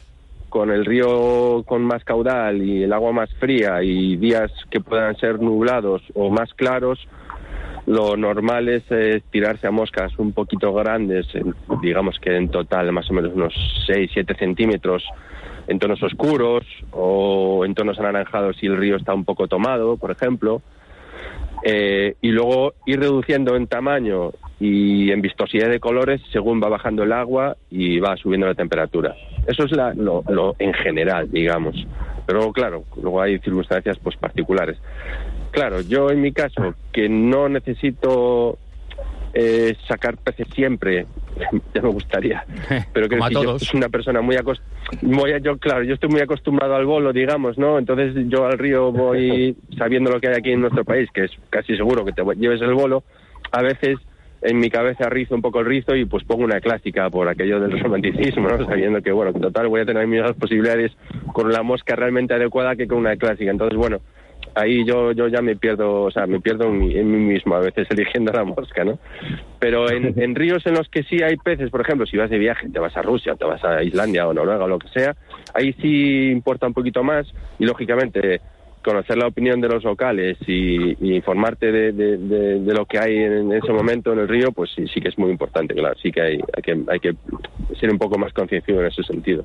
con 0.48 0.70
el 0.70 0.84
río 0.84 1.62
con 1.66 1.82
más 1.82 2.04
caudal 2.04 2.62
y 2.62 2.84
el 2.84 2.92
agua 2.92 3.12
más 3.12 3.30
fría 3.34 3.82
y 3.82 4.16
días 4.16 4.50
que 4.70 4.80
puedan 4.80 5.14
ser 5.16 5.40
nublados 5.40 6.02
o 6.14 6.30
más 6.30 6.54
claros, 6.54 7.06
lo 7.88 8.18
normal 8.18 8.68
es 8.68 8.82
eh, 8.90 9.22
tirarse 9.30 9.66
a 9.66 9.70
moscas 9.70 10.12
un 10.18 10.32
poquito 10.32 10.74
grandes, 10.74 11.26
digamos 11.80 12.18
que 12.20 12.36
en 12.36 12.50
total 12.50 12.92
más 12.92 13.10
o 13.10 13.14
menos 13.14 13.32
unos 13.34 13.54
6-7 13.88 14.38
centímetros 14.38 15.02
en 15.66 15.78
tonos 15.78 16.02
oscuros 16.02 16.66
o 16.92 17.64
en 17.64 17.74
tonos 17.74 17.98
anaranjados 17.98 18.56
si 18.58 18.66
el 18.66 18.76
río 18.76 18.96
está 18.96 19.14
un 19.14 19.24
poco 19.24 19.48
tomado, 19.48 19.96
por 19.96 20.10
ejemplo. 20.10 20.60
Eh, 21.64 22.14
y 22.20 22.28
luego 22.28 22.74
ir 22.84 23.00
reduciendo 23.00 23.56
en 23.56 23.66
tamaño 23.66 24.32
y 24.60 25.10
en 25.10 25.22
vistosidad 25.22 25.70
de 25.70 25.80
colores 25.80 26.20
según 26.30 26.62
va 26.62 26.68
bajando 26.68 27.02
el 27.04 27.12
agua 27.12 27.56
y 27.70 28.00
va 28.00 28.18
subiendo 28.18 28.46
la 28.46 28.54
temperatura. 28.54 29.14
Eso 29.46 29.64
es 29.64 29.72
lo, 29.72 30.22
lo, 30.28 30.56
en 30.58 30.74
general, 30.74 31.30
digamos. 31.30 31.74
Pero 32.26 32.52
claro, 32.52 32.84
luego 33.00 33.22
hay 33.22 33.38
circunstancias 33.38 33.98
pues 34.02 34.16
particulares. 34.18 34.76
Claro, 35.50 35.80
yo 35.80 36.10
en 36.10 36.20
mi 36.20 36.32
caso, 36.32 36.74
que 36.92 37.08
no 37.08 37.48
necesito 37.48 38.58
eh, 39.34 39.76
sacar 39.86 40.16
peces 40.18 40.46
siempre, 40.54 41.06
ya 41.74 41.82
me 41.82 41.88
gustaría, 41.88 42.44
pero 42.92 43.08
que 43.08 43.20
si 43.20 43.34
yo 43.34 43.58
soy 43.58 43.78
una 43.78 43.88
persona 43.88 44.20
muy 44.20 44.36
acostumbrada, 44.36 45.38
yo 45.38 45.58
claro, 45.58 45.84
yo 45.84 45.94
estoy 45.94 46.10
muy 46.10 46.20
acostumbrado 46.20 46.74
al 46.74 46.86
bolo, 46.86 47.12
digamos, 47.12 47.58
¿no? 47.58 47.78
Entonces 47.78 48.14
yo 48.28 48.46
al 48.46 48.58
río 48.58 48.92
voy 48.92 49.56
sabiendo 49.76 50.10
lo 50.10 50.20
que 50.20 50.28
hay 50.28 50.34
aquí 50.36 50.52
en 50.52 50.60
nuestro 50.60 50.84
país, 50.84 51.08
que 51.12 51.24
es 51.24 51.30
casi 51.50 51.76
seguro 51.76 52.04
que 52.04 52.12
te 52.12 52.22
lleves 52.36 52.60
el 52.62 52.74
bolo, 52.74 53.04
a 53.52 53.62
veces 53.62 53.98
en 54.42 54.58
mi 54.58 54.70
cabeza 54.70 55.08
rizo 55.08 55.34
un 55.34 55.42
poco 55.42 55.60
el 55.60 55.66
rizo 55.66 55.96
y 55.96 56.04
pues 56.04 56.24
pongo 56.24 56.44
una 56.44 56.60
clásica 56.60 57.10
por 57.10 57.28
aquello 57.28 57.60
del 57.60 57.78
romanticismo, 57.78 58.48
¿no? 58.48 58.64
sabiendo 58.66 59.02
que, 59.02 59.10
bueno, 59.10 59.32
en 59.34 59.40
total 59.40 59.68
voy 59.68 59.80
a 59.80 59.84
tener 59.84 60.06
mismas 60.06 60.34
posibilidades 60.34 60.92
con 61.32 61.50
la 61.50 61.62
mosca 61.62 61.96
realmente 61.96 62.34
adecuada 62.34 62.76
que 62.76 62.86
con 62.86 62.98
una 62.98 63.16
clásica. 63.16 63.50
Entonces, 63.50 63.76
bueno, 63.76 64.00
ahí 64.54 64.84
yo, 64.84 65.12
yo 65.12 65.28
ya 65.28 65.40
me 65.40 65.56
pierdo, 65.56 66.02
o 66.02 66.10
sea, 66.10 66.26
me 66.26 66.40
pierdo 66.40 66.64
en 66.64 66.78
mí, 66.78 66.94
mismo 67.04 67.54
a 67.54 67.60
veces 67.60 67.86
eligiendo 67.90 68.32
la 68.32 68.44
mosca, 68.44 68.84
¿no? 68.84 68.98
Pero 69.58 69.90
en, 69.92 70.34
ríos 70.34 70.66
en 70.66 70.74
los 70.74 70.88
que 70.88 71.02
sí 71.04 71.22
hay 71.22 71.36
peces, 71.36 71.70
por 71.70 71.80
ejemplo, 71.80 72.06
si 72.06 72.16
vas 72.16 72.30
de 72.30 72.38
viaje, 72.38 72.68
te 72.68 72.78
vas 72.78 72.96
a 72.96 73.02
Rusia, 73.02 73.34
te 73.34 73.44
vas 73.44 73.64
a 73.64 73.82
Islandia 73.82 74.26
o 74.26 74.34
Noruega 74.34 74.64
o 74.64 74.68
lo 74.68 74.78
que 74.78 74.88
sea, 74.88 75.16
ahí 75.54 75.72
sí 75.74 76.30
importa 76.30 76.66
un 76.66 76.74
poquito 76.74 77.02
más 77.02 77.26
y 77.58 77.64
lógicamente 77.64 78.40
conocer 78.84 79.18
la 79.18 79.26
opinión 79.26 79.60
de 79.60 79.68
los 79.68 79.84
locales 79.84 80.38
y, 80.46 81.14
informarte 81.14 81.72
de, 81.92 82.72
lo 82.72 82.86
que 82.86 82.98
hay 82.98 83.16
en, 83.16 83.52
ese 83.52 83.72
momento 83.72 84.12
en 84.12 84.20
el 84.20 84.28
río, 84.28 84.52
pues 84.52 84.70
sí, 84.74 84.86
sí 84.92 85.00
que 85.00 85.08
es 85.08 85.18
muy 85.18 85.30
importante, 85.30 85.74
claro, 85.74 85.94
sí 86.00 86.10
que 86.10 86.20
hay, 86.22 86.40
hay, 86.56 86.62
que, 86.62 86.78
hay 86.88 87.00
que 87.00 87.14
ser 87.78 87.90
un 87.90 87.98
poco 87.98 88.18
más 88.18 88.32
concienciado 88.32 88.80
en 88.80 88.86
ese 88.86 89.02
sentido. 89.02 89.44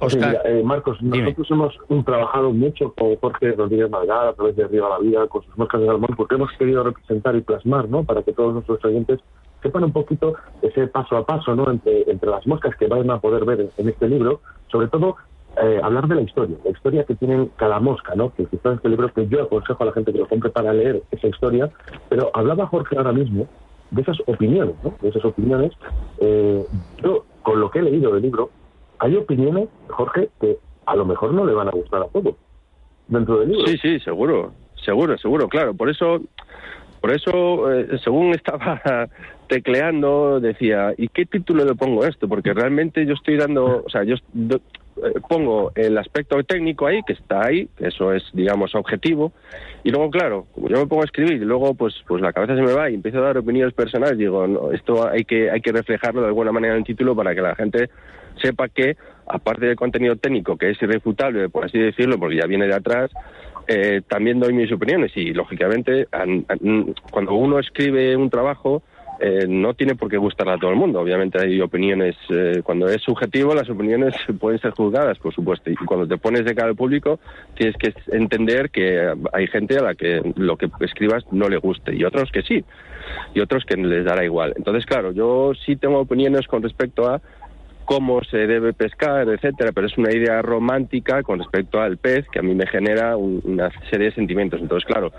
Oscar, 0.00 0.42
eh, 0.44 0.62
Marcos, 0.64 1.00
nosotros 1.02 1.50
hemos 1.50 2.04
trabajado 2.04 2.50
mucho 2.50 2.92
con 2.94 3.16
Jorge 3.16 3.52
Rodríguez 3.52 3.90
Malgada 3.90 4.30
a 4.30 4.32
través 4.32 4.56
de 4.56 4.66
Río 4.66 4.86
a 4.86 4.90
la 4.90 4.98
Vida, 4.98 5.26
con 5.28 5.42
sus 5.42 5.56
moscas 5.56 5.80
de 5.80 5.86
salmón, 5.86 6.10
porque 6.16 6.34
hemos 6.34 6.50
querido 6.52 6.82
representar 6.82 7.36
y 7.36 7.40
plasmar, 7.40 7.88
¿no? 7.88 8.04
Para 8.04 8.22
que 8.22 8.32
todos 8.32 8.54
nuestros 8.54 8.84
oyentes 8.84 9.20
sepan 9.62 9.84
un 9.84 9.92
poquito 9.92 10.34
ese 10.62 10.86
paso 10.86 11.16
a 11.16 11.24
paso, 11.24 11.54
¿no? 11.54 11.70
Entre, 11.70 12.10
entre 12.10 12.30
las 12.30 12.46
moscas 12.46 12.76
que 12.76 12.86
van 12.86 13.10
a 13.10 13.18
poder 13.18 13.44
ver 13.44 13.70
en, 13.76 13.88
este 13.88 14.08
libro, 14.08 14.40
sobre 14.70 14.88
todo 14.88 15.16
eh, 15.62 15.80
hablar 15.82 16.06
de 16.06 16.16
la 16.16 16.22
historia, 16.22 16.56
la 16.64 16.70
historia 16.70 17.04
que 17.04 17.14
tienen 17.14 17.50
cada 17.56 17.80
mosca, 17.80 18.14
¿no? 18.14 18.34
Que 18.34 18.44
quizás 18.46 18.76
este 18.76 18.88
libro 18.88 19.12
que 19.12 19.26
yo 19.26 19.42
aconsejo 19.42 19.82
a 19.82 19.86
la 19.86 19.92
gente 19.92 20.12
que 20.12 20.18
lo 20.18 20.28
compre 20.28 20.50
para 20.50 20.72
leer 20.72 21.02
esa 21.10 21.28
historia, 21.28 21.70
pero 22.08 22.30
hablaba 22.34 22.66
Jorge 22.66 22.96
ahora 22.96 23.12
mismo 23.12 23.48
de 23.90 24.02
esas 24.02 24.18
opiniones, 24.26 24.74
¿no? 24.82 24.94
De 25.00 25.08
esas 25.08 25.24
opiniones. 25.24 25.72
Eh, 26.18 26.64
yo, 27.02 27.24
con 27.42 27.60
lo 27.60 27.70
que 27.70 27.78
he 27.78 27.82
leído 27.82 28.12
del 28.12 28.22
libro, 28.22 28.50
hay 28.98 29.16
opiniones, 29.16 29.68
Jorge, 29.88 30.30
que 30.40 30.58
a 30.86 30.96
lo 30.96 31.04
mejor 31.04 31.32
no 31.32 31.44
le 31.44 31.54
van 31.54 31.68
a 31.68 31.72
gustar 31.72 32.02
a 32.02 32.08
todos 32.08 32.36
dentro 33.08 33.40
del 33.40 33.50
libro. 33.50 33.66
Sí, 33.66 33.78
sí, 33.80 34.00
seguro, 34.00 34.52
seguro, 34.84 35.16
seguro, 35.18 35.48
claro. 35.48 35.74
Por 35.74 35.90
eso, 35.90 36.20
por 37.00 37.12
eso, 37.12 37.72
eh, 37.72 37.98
según 38.02 38.30
estaba 38.34 39.08
tecleando, 39.48 40.40
decía, 40.40 40.94
¿y 40.96 41.08
qué 41.08 41.26
título 41.26 41.64
le 41.64 41.74
pongo 41.74 42.04
esto? 42.04 42.28
Porque 42.28 42.52
realmente 42.54 43.04
yo 43.06 43.14
estoy 43.14 43.36
dando, 43.36 43.84
o 43.84 43.90
sea, 43.90 44.04
yo 44.04 44.14
eh, 44.14 45.20
pongo 45.28 45.72
el 45.74 45.98
aspecto 45.98 46.42
técnico 46.44 46.86
ahí, 46.86 47.02
que 47.06 47.12
está 47.12 47.46
ahí, 47.46 47.68
eso 47.78 48.12
es, 48.12 48.22
digamos, 48.32 48.74
objetivo, 48.74 49.32
y 49.82 49.90
luego, 49.90 50.10
claro, 50.10 50.46
como 50.54 50.68
yo 50.68 50.78
me 50.78 50.86
pongo 50.86 51.02
a 51.02 51.06
escribir 51.06 51.34
y 51.34 51.44
luego, 51.44 51.74
pues, 51.74 51.94
pues 52.06 52.22
la 52.22 52.32
cabeza 52.32 52.56
se 52.56 52.62
me 52.62 52.72
va 52.72 52.88
y 52.88 52.94
empiezo 52.94 53.18
a 53.18 53.22
dar 53.22 53.38
opiniones 53.38 53.74
personales, 53.74 54.16
digo, 54.16 54.46
no, 54.46 54.72
esto 54.72 55.06
hay 55.08 55.24
que, 55.24 55.50
hay 55.50 55.60
que 55.60 55.72
reflejarlo 55.72 56.22
de 56.22 56.28
alguna 56.28 56.52
manera 56.52 56.74
en 56.74 56.80
el 56.80 56.86
título 56.86 57.14
para 57.14 57.34
que 57.34 57.42
la 57.42 57.54
gente 57.54 57.90
sepa 58.40 58.68
que, 58.68 58.96
aparte 59.26 59.66
del 59.66 59.76
contenido 59.76 60.16
técnico, 60.16 60.56
que 60.56 60.70
es 60.70 60.82
irrefutable, 60.82 61.48
por 61.48 61.64
así 61.64 61.78
decirlo, 61.78 62.18
porque 62.18 62.36
ya 62.36 62.46
viene 62.46 62.66
de 62.66 62.74
atrás, 62.74 63.10
eh, 63.66 64.02
también 64.06 64.40
doy 64.40 64.52
mis 64.52 64.70
opiniones 64.72 65.12
y, 65.16 65.32
lógicamente, 65.32 66.06
cuando 67.10 67.34
uno 67.34 67.58
escribe 67.58 68.16
un 68.16 68.30
trabajo, 68.30 68.82
eh, 69.20 69.46
no 69.48 69.74
tiene 69.74 69.94
por 69.94 70.10
qué 70.10 70.16
gustarle 70.16 70.54
a 70.54 70.58
todo 70.58 70.70
el 70.70 70.76
mundo. 70.76 71.00
Obviamente 71.00 71.40
hay 71.40 71.60
opiniones, 71.60 72.16
eh, 72.30 72.62
cuando 72.64 72.88
es 72.88 73.00
subjetivo 73.02 73.54
las 73.54 73.70
opiniones 73.70 74.14
pueden 74.40 74.58
ser 74.58 74.72
juzgadas, 74.72 75.18
por 75.18 75.32
supuesto, 75.32 75.70
y 75.70 75.76
cuando 75.76 76.06
te 76.06 76.18
pones 76.18 76.44
de 76.44 76.54
cara 76.54 76.68
al 76.68 76.76
público 76.76 77.20
tienes 77.56 77.76
que 77.76 77.94
entender 78.08 78.70
que 78.70 79.12
hay 79.32 79.46
gente 79.46 79.78
a 79.78 79.82
la 79.82 79.94
que 79.94 80.20
lo 80.36 80.56
que 80.56 80.68
escribas 80.80 81.24
no 81.30 81.48
le 81.48 81.58
guste 81.58 81.94
y 81.94 82.04
otros 82.04 82.30
que 82.32 82.42
sí, 82.42 82.64
y 83.34 83.40
otros 83.40 83.64
que 83.64 83.76
les 83.76 84.04
dará 84.04 84.24
igual. 84.24 84.52
Entonces, 84.56 84.84
claro, 84.84 85.12
yo 85.12 85.52
sí 85.64 85.76
tengo 85.76 86.00
opiniones 86.00 86.46
con 86.48 86.62
respecto 86.62 87.08
a 87.08 87.20
cómo 87.84 88.22
se 88.24 88.46
debe 88.46 88.72
pescar, 88.72 89.28
etcétera, 89.28 89.72
pero 89.72 89.86
es 89.86 89.96
una 89.98 90.12
idea 90.12 90.42
romántica 90.42 91.22
con 91.22 91.38
respecto 91.38 91.80
al 91.80 91.98
pez 91.98 92.26
que 92.30 92.38
a 92.38 92.42
mí 92.42 92.54
me 92.54 92.66
genera 92.66 93.16
una 93.16 93.70
serie 93.90 94.08
de 94.08 94.14
sentimientos. 94.14 94.60
Entonces, 94.60 94.86
claro, 94.86 95.12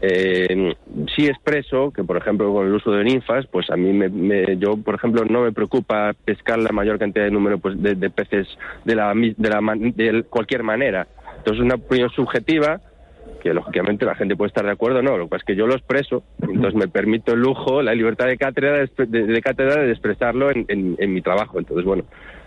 eh, 0.00 0.74
sí 1.14 1.26
expreso 1.26 1.90
que, 1.90 2.04
por 2.04 2.16
ejemplo, 2.16 2.52
con 2.52 2.66
el 2.66 2.74
uso 2.74 2.92
de 2.92 3.04
ninfas, 3.04 3.46
pues 3.46 3.70
a 3.70 3.76
mí, 3.76 3.92
me, 3.92 4.56
yo, 4.58 4.76
por 4.76 4.94
ejemplo, 4.94 5.24
no 5.24 5.42
me 5.42 5.52
preocupa 5.52 6.12
pescar 6.24 6.58
la 6.58 6.70
mayor 6.70 6.98
cantidad 6.98 7.24
de 7.24 7.30
número 7.30 7.58
pues, 7.58 7.80
de, 7.80 8.10
peces 8.10 8.46
de, 8.84 8.94
la, 8.94 9.12
de, 9.14 9.48
la, 9.48 9.60
de 9.76 10.24
cualquier 10.24 10.62
manera. 10.62 11.06
Entonces, 11.38 11.60
es 11.60 11.64
una 11.64 11.74
opinión 11.74 12.10
subjetiva 12.10 12.80
que 13.44 13.52
lógicamente 13.52 14.06
la 14.06 14.14
gente 14.14 14.36
puede 14.36 14.48
estar 14.48 14.64
de 14.64 14.72
acuerdo, 14.72 15.02
no, 15.02 15.18
lo 15.18 15.24
que 15.24 15.30
pasa 15.32 15.42
es 15.42 15.46
que 15.48 15.54
yo 15.54 15.66
lo 15.66 15.74
expreso, 15.74 16.24
entonces 16.40 16.74
me 16.74 16.88
permito 16.88 17.34
el 17.34 17.40
lujo, 17.40 17.82
la 17.82 17.94
libertad 17.94 18.26
de 18.26 18.38
cátedra 18.38 18.78
de, 18.78 19.06
de, 19.06 19.42
cátedra 19.42 19.82
de 19.82 19.90
expresarlo 19.90 20.50
en, 20.50 20.64
en, 20.66 21.12
mi 21.12 21.20
trabajo. 21.20 21.58
Entonces, 21.58 21.84
bueno, 21.84 22.04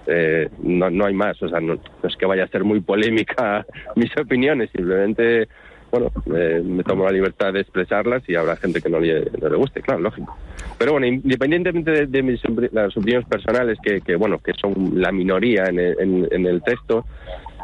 eh, 0.08 0.50
no, 0.64 0.90
no 0.90 1.06
hay 1.06 1.14
más, 1.14 1.40
o 1.44 1.50
sea, 1.50 1.60
no, 1.60 1.76
es 1.76 2.16
que 2.18 2.26
vaya 2.26 2.46
a 2.46 2.48
ser 2.48 2.64
muy 2.64 2.80
polémica 2.80 3.64
mis 3.96 4.10
opiniones, 4.18 4.72
simplemente, 4.72 5.48
bueno, 5.92 6.12
eh, 6.36 6.64
me 6.66 6.84
tomo 6.84 7.06
la 7.06 7.12
libertad 7.12 7.54
de 7.54 7.62
expresarlas 7.62 8.28
y 8.28 8.34
habrá 8.34 8.56
gente 8.56 8.82
que 8.82 8.90
no 8.90 9.00
le, 9.00 9.30
no 9.40 9.50
le 9.50 9.56
guste, 9.56 9.84
claro, 9.84 10.02
lógico. 10.02 10.36
Pero 10.80 10.94
bueno, 10.94 11.06
independientemente 11.06 12.08
de, 12.08 12.24
mis, 12.24 12.42
las 12.72 12.98
opiniones 12.98 13.28
personales, 13.28 13.78
que, 13.84 14.02
que, 14.02 14.16
bueno, 14.16 14.40
que 14.40 14.54
son 14.54 14.94
la 14.96 15.12
minoría 15.12 15.66
en 15.66 15.78
en, 15.80 16.28
en 16.32 16.46
el 16.48 16.64
texto, 16.64 17.06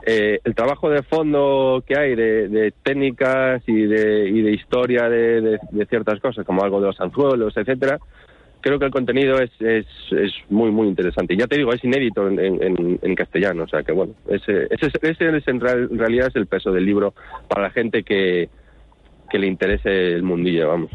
eh, 0.06 0.40
el 0.44 0.54
trabajo 0.54 0.90
de 0.90 1.02
fondo 1.04 1.84
que 1.88 1.98
hay 1.98 2.16
de, 2.16 2.74
técnicas 2.84 3.64
y 3.68 3.84
de, 3.84 4.30
y 4.30 4.42
de 4.42 4.52
historia 4.52 5.08
de, 5.10 5.60
ciertas 5.90 6.20
cosas, 6.20 6.46
como 6.46 6.64
algo 6.64 6.82
de 6.82 6.88
los 6.88 7.00
anzuelos, 7.00 7.56
etcétera, 7.56 8.00
creo 8.60 8.80
que 8.80 8.86
el 8.86 8.92
contenido 8.92 9.40
es, 9.40 9.52
es, 9.60 9.86
es 10.12 10.32
muy, 10.50 10.72
muy 10.72 10.88
interesante. 10.88 11.34
Y 11.34 11.38
ya 11.38 11.48
te 11.48 11.58
digo, 11.58 11.74
es 11.74 11.84
inédito 11.84 12.28
en, 12.28 12.40
en, 13.02 13.16
castellano, 13.16 13.64
o 13.64 13.68
sea 13.68 13.84
que 13.84 13.92
bueno, 13.92 14.14
ese, 14.28 14.68
ese, 14.70 14.92
ese 15.02 15.52
en 15.52 15.60
realidad 15.62 16.28
es 16.28 16.36
el 16.36 16.48
peso 16.48 16.72
del 16.72 16.86
libro 16.86 17.14
para 17.48 17.64
la 17.64 17.70
gente 17.70 18.04
que, 18.04 18.50
que 19.30 19.40
le 19.40 19.48
interese 19.48 20.14
el 20.14 20.24
mundillo, 20.24 20.68
vamos. 20.70 20.92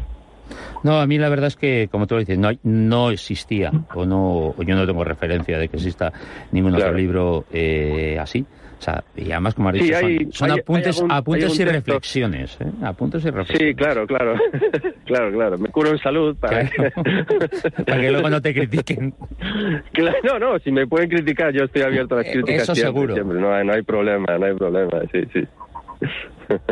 No, 0.83 0.99
a 0.99 1.07
mí 1.07 1.17
la 1.17 1.29
verdad 1.29 1.47
es 1.47 1.55
que, 1.55 1.89
como 1.91 2.07
tú 2.07 2.15
lo 2.15 2.19
dices, 2.19 2.37
no, 2.37 2.49
no 2.63 3.11
existía 3.11 3.71
o 3.93 4.05
no 4.05 4.55
yo 4.63 4.75
no 4.75 4.85
tengo 4.85 5.03
referencia 5.03 5.57
de 5.57 5.67
que 5.67 5.77
exista 5.77 6.11
ningún 6.51 6.75
otro 6.75 6.93
libro 6.93 7.45
eh, 7.51 8.17
así. 8.19 8.45
O 8.79 8.81
sea, 8.81 9.03
y 9.13 9.29
además, 9.29 9.55
como 9.55 9.69
has 9.69 9.75
dicho, 9.75 9.95
son, 10.31 10.51
apuntes, 10.51 11.03
apuntes 11.09 11.59
y 11.59 11.65
reflexiones. 11.65 12.57
¿eh? 12.61 12.71
Apuntes 12.81 13.25
y 13.25 13.29
reflexiones. 13.29 13.67
Sí, 13.67 13.75
claro, 13.75 14.07
claro. 14.07 14.35
claro, 15.05 15.31
claro. 15.33 15.57
Me 15.57 15.67
curo 15.67 15.89
en 15.89 15.99
salud 15.99 16.35
para, 16.37 16.63
que... 16.69 16.91
para 17.85 18.01
que 18.01 18.11
luego 18.11 18.29
no 18.29 18.41
te 18.41 18.53
critiquen. 18.53 19.13
no, 20.23 20.39
no, 20.39 20.57
si 20.59 20.71
me 20.71 20.87
pueden 20.87 21.09
criticar, 21.09 21.51
yo 21.51 21.65
estoy 21.65 21.81
abierto 21.81 22.15
a 22.15 22.19
las 22.19 22.27
eh, 22.27 22.31
críticas. 22.31 22.63
Eso 22.63 22.75
seguro. 22.75 23.21
No, 23.21 23.53
hay, 23.53 23.65
no 23.65 23.73
hay 23.73 23.81
problema, 23.81 24.37
no 24.37 24.45
hay 24.45 24.53
problema. 24.53 25.01
Sí, 25.11 25.23
sí. 25.33 25.47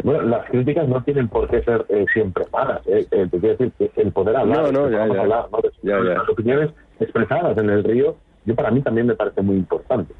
Bueno, 0.03 0.23
las 0.23 0.49
críticas 0.49 0.87
no 0.87 1.03
tienen 1.03 1.27
por 1.27 1.49
qué 1.49 1.61
ser 1.63 1.85
eh, 1.89 2.05
siempre 2.13 2.45
malas. 2.51 2.81
Eh. 2.87 3.05
Eh, 3.11 3.27
te 3.29 3.39
quiero 3.39 3.57
decir 3.57 3.71
que 3.77 4.01
el 4.01 4.11
poder 4.11 4.35
hablar, 4.35 4.71
no, 4.71 4.71
no, 4.71 4.89
ya, 4.89 5.07
ya. 5.13 5.21
Hablar, 5.21 5.47
¿no? 5.51 6.03
las 6.03 6.29
opiniones 6.29 6.71
expresadas 6.99 7.57
en 7.57 7.69
el 7.69 7.83
río, 7.83 8.15
yo 8.45 8.55
para 8.55 8.71
mí 8.71 8.81
también 8.81 9.07
me 9.07 9.15
parece 9.15 9.41
muy 9.41 9.57
importante. 9.57 10.13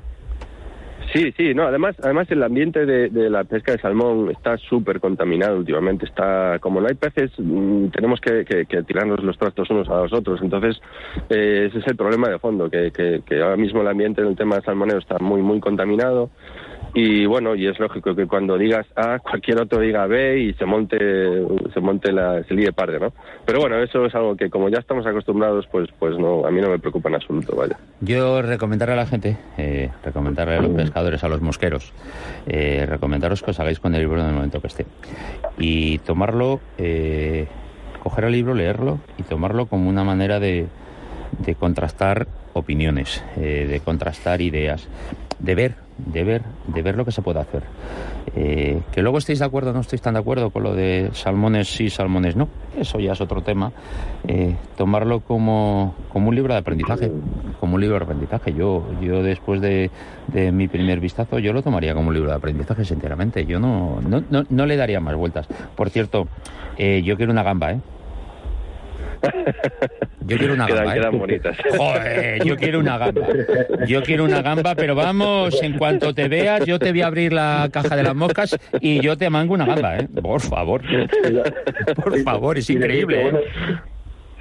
Sí, 1.14 1.32
sí, 1.38 1.54
no, 1.54 1.64
además, 1.64 1.96
además 2.04 2.30
el 2.32 2.44
ambiente 2.44 2.86
de, 2.86 3.30
la 3.30 3.46
pesca 3.46 3.72
de 3.72 3.80
salmón 3.80 4.30
está 4.30 4.58
súper 4.58 5.00
contaminado 5.00 5.58
últimamente. 5.58 6.06
Está, 6.06 6.60
como 6.60 6.82
no 6.82 6.88
hay 6.88 6.96
peces, 6.96 7.32
mm, 7.38 7.88
tenemos 7.88 8.20
que, 8.20 8.44
tirarnos 8.86 9.24
los 9.24 9.38
trastos 9.38 9.70
unos 9.70 9.88
a 9.90 10.02
los 10.02 10.14
otros. 10.14 10.42
Entonces, 10.42 10.82
eh, 11.30 11.68
ese 11.70 11.80
es 11.80 11.88
el 11.88 11.96
problema 11.96 12.28
de 12.28 12.40
fondo, 12.40 12.70
que, 12.70 12.92
que, 12.92 13.42
ahora 13.42 13.56
mismo 13.56 13.82
el 13.82 13.88
ambiente 13.88 14.22
en 14.22 14.28
el 14.28 14.36
tema 14.36 14.56
del 14.56 14.66
salmonero 14.66 15.00
está 15.00 15.18
muy, 15.20 15.42
muy 15.42 15.60
contaminado. 15.62 16.30
Y 16.94 17.26
bueno, 17.26 17.56
y 17.56 17.68
es 17.68 17.80
lógico 17.80 18.16
que 18.16 18.26
cuando 18.26 18.58
digas 18.58 18.86
A, 18.96 19.20
cualquier 19.20 19.62
otro 19.62 19.80
diga 19.80 20.08
B 20.08 20.40
y 20.40 20.54
se 20.54 20.66
monte, 20.66 20.98
se 21.74 21.80
monte 21.80 22.12
la, 22.12 22.44
se 22.44 22.54
líe 22.54 22.72
parte, 22.74 23.00
¿no? 23.00 23.14
Pero 23.46 23.60
bueno, 23.60 23.78
eso 23.78 24.06
es 24.06 24.16
algo 24.16 24.36
que 24.36 24.50
como 24.50 24.70
ya 24.70 24.80
estamos 24.80 25.06
acostumbrados, 25.06 25.68
pues, 25.72 25.90
pues 26.00 26.18
no, 26.18 26.46
a 26.46 26.52
mí 26.52 26.60
no 26.62 26.70
me 26.70 26.80
preocupa 26.80 27.10
en 27.10 27.16
absoluto, 27.16 27.56
vaya. 27.56 27.78
Yo 28.02 28.42
recomendarle 28.42 28.94
a 28.94 28.98
la 28.98 29.06
gente, 29.06 29.38
eh, 29.58 29.90
recomendarle 30.04 30.56
a 30.56 30.62
los 30.62 30.72
pescadores, 30.72 31.24
a 31.24 31.28
los 31.28 31.42
mosqueros, 31.42 31.94
eh, 32.48 32.86
recomendaros 32.88 33.44
que 33.44 33.52
os 33.52 33.60
hagáis 33.60 33.80
con 33.80 33.94
el 33.94 34.02
libro 34.02 34.20
en 34.22 34.28
el 34.28 34.34
momento 34.34 34.62
que 34.62 34.68
esté. 34.68 34.86
Y 35.58 36.00
tomarlo, 36.00 36.62
eh, 36.78 37.48
coger 38.02 38.26
el 38.26 38.32
libro, 38.32 38.54
leerlo 38.54 39.00
y 39.18 39.24
tomarlo 39.24 39.68
como 39.68 39.90
una 39.90 40.04
manera 40.04 40.40
de, 40.40 40.68
de 41.46 41.56
contrastar 41.56 42.28
opiniones, 42.54 43.24
eh, 43.38 43.68
de 43.70 43.80
contrastar 43.80 44.42
ideas, 44.42 44.88
de 45.40 45.56
ver, 45.56 45.87
de 45.98 46.24
ver, 46.24 46.44
de 46.68 46.82
ver 46.82 46.96
lo 46.96 47.06
que 47.06 47.12
se 47.12 47.22
puede 47.22 47.40
hacer. 47.40 47.64
Eh, 48.36 48.82
que 48.92 49.02
luego 49.02 49.18
estéis 49.18 49.40
de 49.40 49.46
acuerdo 49.46 49.72
o 49.72 49.74
no 49.74 49.80
estéis 49.80 50.02
tan 50.02 50.14
de 50.14 50.20
acuerdo 50.20 50.52
con 50.52 50.62
lo 50.64 50.76
de 50.76 51.10
salmones 51.14 51.70
sí, 51.70 51.90
salmones 51.90 52.36
no, 52.36 52.50
eso 52.78 53.00
ya 53.00 53.14
es 53.14 53.22
otro 53.22 53.42
tema. 53.42 53.72
Eh, 54.28 54.56
tomarlo 54.76 55.22
como, 55.22 55.96
como 56.10 56.30
un 56.30 56.36
libro 56.36 56.54
de 56.54 56.60
aprendizaje, 56.60 57.12
como 57.60 57.76
un 57.76 57.82
libro 57.82 57.98
de 57.98 58.04
aprendizaje. 58.04 58.54
Yo, 58.54 58.86
yo 59.02 59.24
después 59.24 59.62
de, 59.62 59.90
de 60.28 60.52
mi 60.52 60.68
primer 60.68 61.00
vistazo, 61.00 61.40
yo 61.40 61.54
lo 61.54 61.64
tomaría 61.64 61.94
como 61.94 62.10
un 62.10 62.14
libro 62.14 62.30
de 62.30 62.36
aprendizaje, 62.36 62.86
sinceramente. 62.86 63.46
Yo 63.46 63.60
no, 63.60 64.00
no, 64.02 64.24
no, 64.30 64.44
no 64.50 64.66
le 64.66 64.76
daría 64.76 65.00
más 65.00 65.16
vueltas. 65.16 65.48
Por 65.76 65.90
cierto, 65.90 66.28
yo 66.78 67.18
quiero 67.18 67.32
una 67.32 67.44
gamba, 67.44 67.72
¿eh? 67.72 67.80
Yo 70.22 70.38
quiero 70.38 70.54
una 70.54 70.68
gamba. 70.96 70.96
¿eh? 72.06 72.40
yo 72.46 72.56
quiero 72.58 72.80
una 72.80 72.98
gamba. 72.98 73.22
Yo 73.88 74.04
quiero 74.04 74.26
una 74.26 74.42
gamba, 74.42 74.76
pero 74.76 74.96
vamos, 74.96 75.62
en 75.64 75.78
cuanto 75.78 76.14
te 76.14 76.28
veas, 76.28 76.66
yo 76.66 76.80
te 76.80 76.92
voy 76.92 77.02
a 77.02 77.08
abrir 77.08 77.34
la 77.34 77.70
caja 77.72 77.96
de 77.96 78.04
las 78.04 78.16
moscas 78.16 78.58
y 78.82 79.00
yo 79.02 79.18
te 79.18 79.30
mango 79.30 79.54
una 79.54 79.66
gamba, 79.66 79.98
¿eh? 79.98 80.08
Por 80.22 80.42
favor. 80.42 80.82
Por 81.96 82.20
favor, 82.24 82.58
es 82.58 82.70
increíble. 82.70 83.28
¿eh? 83.30 83.34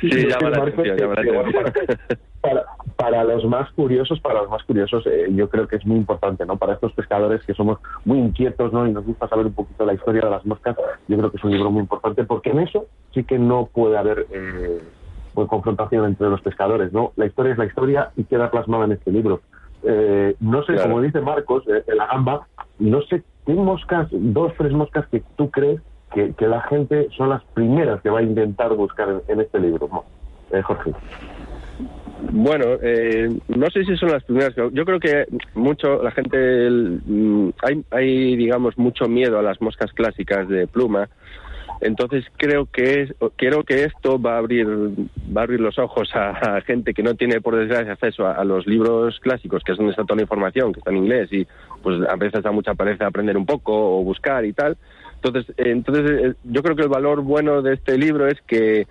Sí, 0.00 0.08
llama 0.10 0.50
la 0.50 0.58
atención, 0.58 0.96
Para, 1.14 1.72
para 3.06 3.22
los 3.22 3.44
más 3.44 3.70
curiosos, 3.70 4.18
para 4.18 4.42
los 4.42 4.50
más 4.50 4.64
curiosos, 4.64 5.06
eh, 5.06 5.28
yo 5.30 5.48
creo 5.48 5.68
que 5.68 5.76
es 5.76 5.86
muy 5.86 5.96
importante, 5.96 6.44
¿no? 6.44 6.56
Para 6.56 6.72
estos 6.72 6.92
pescadores 6.92 7.40
que 7.46 7.54
somos 7.54 7.78
muy 8.04 8.18
inquietos, 8.18 8.72
¿no? 8.72 8.84
Y 8.84 8.90
nos 8.90 9.06
gusta 9.06 9.28
saber 9.28 9.46
un 9.46 9.52
poquito 9.52 9.86
la 9.86 9.94
historia 9.94 10.22
de 10.22 10.30
las 10.30 10.44
moscas, 10.44 10.76
yo 11.06 11.16
creo 11.16 11.30
que 11.30 11.36
es 11.36 11.44
un 11.44 11.52
libro 11.52 11.70
muy 11.70 11.82
importante 11.82 12.24
porque 12.24 12.50
en 12.50 12.58
eso 12.58 12.86
sí 13.14 13.22
que 13.22 13.38
no 13.38 13.66
puede 13.72 13.96
haber 13.96 14.26
eh, 14.32 14.80
pues, 15.34 15.48
confrontación 15.48 16.04
entre 16.04 16.28
los 16.28 16.40
pescadores, 16.40 16.92
¿no? 16.92 17.12
La 17.14 17.26
historia 17.26 17.52
es 17.52 17.58
la 17.58 17.66
historia 17.66 18.10
y 18.16 18.24
queda 18.24 18.50
plasmada 18.50 18.86
en 18.86 18.92
este 18.92 19.12
libro. 19.12 19.40
Eh, 19.84 20.34
no 20.40 20.64
sé, 20.64 20.74
como 20.74 21.00
dice 21.00 21.20
Marcos, 21.20 21.62
eh, 21.68 21.84
en 21.86 21.98
la 21.98 22.08
gamba, 22.08 22.48
no 22.80 23.02
sé 23.02 23.22
qué 23.46 23.54
moscas, 23.54 24.08
dos, 24.10 24.52
tres 24.58 24.72
moscas 24.72 25.06
que 25.12 25.22
tú 25.36 25.48
crees 25.52 25.80
que, 26.12 26.34
que 26.34 26.48
la 26.48 26.62
gente 26.62 27.06
son 27.16 27.28
las 27.28 27.44
primeras 27.54 28.00
que 28.02 28.10
va 28.10 28.18
a 28.18 28.22
intentar 28.22 28.74
buscar 28.74 29.10
en, 29.10 29.22
en 29.28 29.42
este 29.42 29.60
libro, 29.60 29.88
¿no? 29.92 30.04
Eh, 30.50 30.62
Jorge. 30.62 30.92
Bueno, 32.32 32.64
eh, 32.82 33.28
no 33.48 33.70
sé 33.70 33.84
si 33.84 33.96
son 33.96 34.10
las 34.10 34.24
primeras. 34.24 34.54
Yo 34.54 34.84
creo 34.84 35.00
que 35.00 35.26
mucho 35.54 36.02
la 36.02 36.10
gente 36.10 36.68
mm, 36.70 37.50
hay, 37.62 37.84
hay, 37.90 38.36
digamos, 38.36 38.76
mucho 38.78 39.06
miedo 39.06 39.38
a 39.38 39.42
las 39.42 39.60
moscas 39.60 39.92
clásicas 39.92 40.48
de 40.48 40.66
pluma. 40.66 41.08
Entonces 41.80 42.24
creo 42.38 42.66
que 42.66 43.02
es, 43.02 43.14
creo 43.36 43.62
que 43.62 43.84
esto 43.84 44.20
va 44.20 44.36
a 44.36 44.38
abrir 44.38 44.66
va 44.66 45.42
a 45.42 45.44
abrir 45.44 45.60
los 45.60 45.78
ojos 45.78 46.08
a, 46.14 46.60
gente 46.62 46.94
que 46.94 47.02
no 47.02 47.14
tiene 47.14 47.40
por 47.42 47.54
desgracia 47.54 47.92
acceso 47.92 48.26
a, 48.26 48.32
a, 48.32 48.44
los 48.44 48.66
libros 48.66 49.20
clásicos, 49.20 49.62
que 49.62 49.72
es 49.72 49.78
donde 49.78 49.90
está 49.90 50.04
toda 50.04 50.16
la 50.16 50.22
información, 50.22 50.72
que 50.72 50.80
está 50.80 50.90
en 50.90 50.96
inglés 50.96 51.30
y 51.32 51.46
pues 51.82 52.00
a 52.08 52.16
veces 52.16 52.42
da 52.42 52.50
mucha 52.50 52.74
pereza 52.74 53.06
aprender 53.06 53.36
un 53.36 53.44
poco 53.44 53.98
o 53.98 54.02
buscar 54.02 54.44
y 54.46 54.54
tal. 54.54 54.76
Entonces, 55.16 55.54
eh, 55.58 55.70
entonces 55.70 56.10
eh, 56.10 56.34
yo 56.44 56.62
creo 56.62 56.76
que 56.76 56.82
el 56.82 56.88
valor 56.88 57.22
bueno 57.22 57.60
de 57.60 57.74
este 57.74 57.98
libro 57.98 58.26
es 58.26 58.40
que 58.46 58.86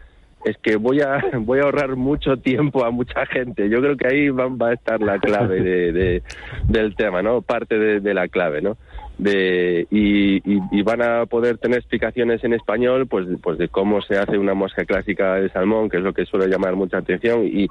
es 0.45 0.57
que 0.59 0.77
voy 0.77 1.01
a 1.01 1.21
voy 1.39 1.59
a 1.59 1.63
ahorrar 1.63 1.95
mucho 1.95 2.37
tiempo 2.37 2.85
a 2.85 2.91
mucha 2.91 3.25
gente. 3.25 3.67
Yo 3.69 3.81
creo 3.81 3.97
que 3.97 4.07
ahí 4.07 4.29
va, 4.29 4.47
va 4.47 4.69
a 4.69 4.73
estar 4.73 5.01
la 5.01 5.19
clave 5.19 5.59
de, 5.61 5.91
de, 5.91 6.23
del 6.67 6.95
tema, 6.95 7.21
¿no? 7.21 7.41
Parte 7.41 7.77
de, 7.77 7.99
de 7.99 8.13
la 8.13 8.27
clave, 8.27 8.61
¿no? 8.61 8.77
De, 9.17 9.87
y, 9.89 10.81
van 10.83 11.01
a 11.01 11.25
poder 11.25 11.57
tener 11.57 11.79
explicaciones 11.79 12.43
en 12.43 12.53
español 12.53 13.07
pues, 13.07 13.25
pues 13.41 13.57
de 13.57 13.69
cómo 13.69 14.01
se 14.03 14.17
hace 14.17 14.37
una 14.37 14.53
mosca 14.53 14.85
clásica 14.85 15.35
de 15.35 15.49
salmón, 15.49 15.89
que 15.89 15.97
es 15.97 16.03
lo 16.03 16.13
que 16.13 16.25
suele 16.25 16.47
llamar 16.47 16.75
mucha 16.75 16.97
atención. 16.97 17.45
Y, 17.45 17.67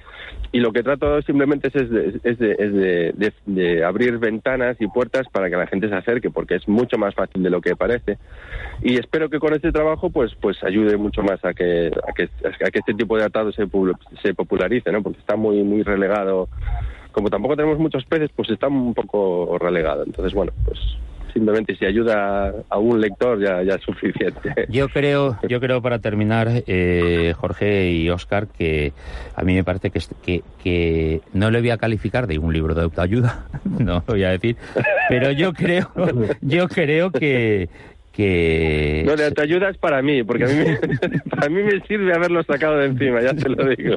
lo 0.53 0.73
que 0.73 0.83
trato 0.83 1.21
simplemente 1.23 1.69
es, 1.69 1.91
de, 1.91 2.21
es, 2.25 2.39
de, 2.39 3.13
es 3.19 3.35
de, 3.45 3.85
abrir 3.85 4.19
ventanas 4.19 4.77
y 4.81 4.87
puertas 4.87 5.27
para 5.31 5.51
que 5.51 5.57
la 5.57 5.67
gente 5.67 5.89
se 5.89 5.95
acerque, 5.95 6.31
porque 6.31 6.55
es 6.55 6.67
mucho 6.67 6.97
más 6.97 7.15
fácil 7.15 7.43
de 7.43 7.51
lo 7.51 7.61
que 7.61 7.77
parece. 7.77 8.19
Y 8.83 8.99
espero 8.99 9.29
que 9.29 9.39
con 9.39 9.53
este 9.53 9.73
trabajo 9.73 10.11
pues, 10.11 10.35
pues 10.41 10.63
ayude 10.65 10.97
mucho 10.97 11.23
más 11.23 11.45
a 11.45 11.53
que, 11.53 11.91
a 12.09 12.13
que, 12.15 12.79
este 12.79 12.95
tipo 12.95 13.17
de 13.17 13.25
atados 13.25 13.55
se, 13.55 13.67
se 14.23 14.35
popularice, 14.35 14.91
¿no? 14.91 15.03
porque 15.03 15.21
está 15.21 15.37
muy, 15.37 15.63
muy 15.63 15.83
relegado. 15.83 16.49
Como 17.13 17.31
tampoco 17.31 17.55
tenemos 17.55 17.79
muchos 17.79 18.05
peces, 18.07 18.31
pues 18.35 18.51
está 18.51 18.67
un 18.67 18.93
poco 18.93 19.57
relegado. 19.59 20.03
Entonces, 20.05 20.35
bueno, 20.35 20.53
pues 20.65 20.79
simplemente 21.35 21.77
si 21.77 21.85
ayuda 21.85 22.55
a 22.71 22.79
un 22.79 23.01
lector 23.01 23.39
ya, 23.43 23.61
es 23.61 23.83
suficiente. 23.83 24.67
Yo 24.69 24.89
creo, 24.89 25.37
yo 25.49 25.61
creo 25.61 25.83
para 25.83 25.99
terminar, 25.99 26.49
eh, 26.67 27.35
Jorge 27.37 27.91
y 27.91 28.09
Oscar, 28.09 28.47
que 28.47 28.93
a 29.35 29.43
mí 29.43 29.55
me 29.55 29.65
parece 29.65 29.91
que, 29.91 30.01
que, 30.25 30.43
que, 30.63 31.21
no 31.35 31.51
le 31.51 31.61
voy 31.61 31.71
a 31.71 31.77
calificar 31.77 32.27
de 32.27 32.39
un 32.39 32.53
libro 32.53 32.75
de 32.75 32.83
autoayuda, 32.83 33.47
no 33.65 33.95
lo 33.95 34.05
voy 34.07 34.25
a 34.25 34.31
decir, 34.31 34.57
pero 35.09 35.33
yo 35.33 35.53
creo, 35.53 35.91
yo 36.41 36.69
creo 36.69 37.11
que 37.11 37.69
que... 38.15 39.03
No, 39.07 39.15
te 39.17 39.43
ayudas 39.43 39.77
para 39.79 40.01
mí, 40.03 40.23
porque 40.23 40.45
a 40.45 40.47
mí, 40.47 40.55
me, 40.55 41.19
para 41.31 41.49
mí 41.49 41.63
me 41.63 41.81
sirve 41.87 42.15
haberlo 42.15 42.43
sacado 42.45 42.79
de 42.79 42.87
encima, 42.87 43.21
ya 43.21 43.35
te 43.35 43.49
lo 43.49 43.69
digo. 43.69 43.97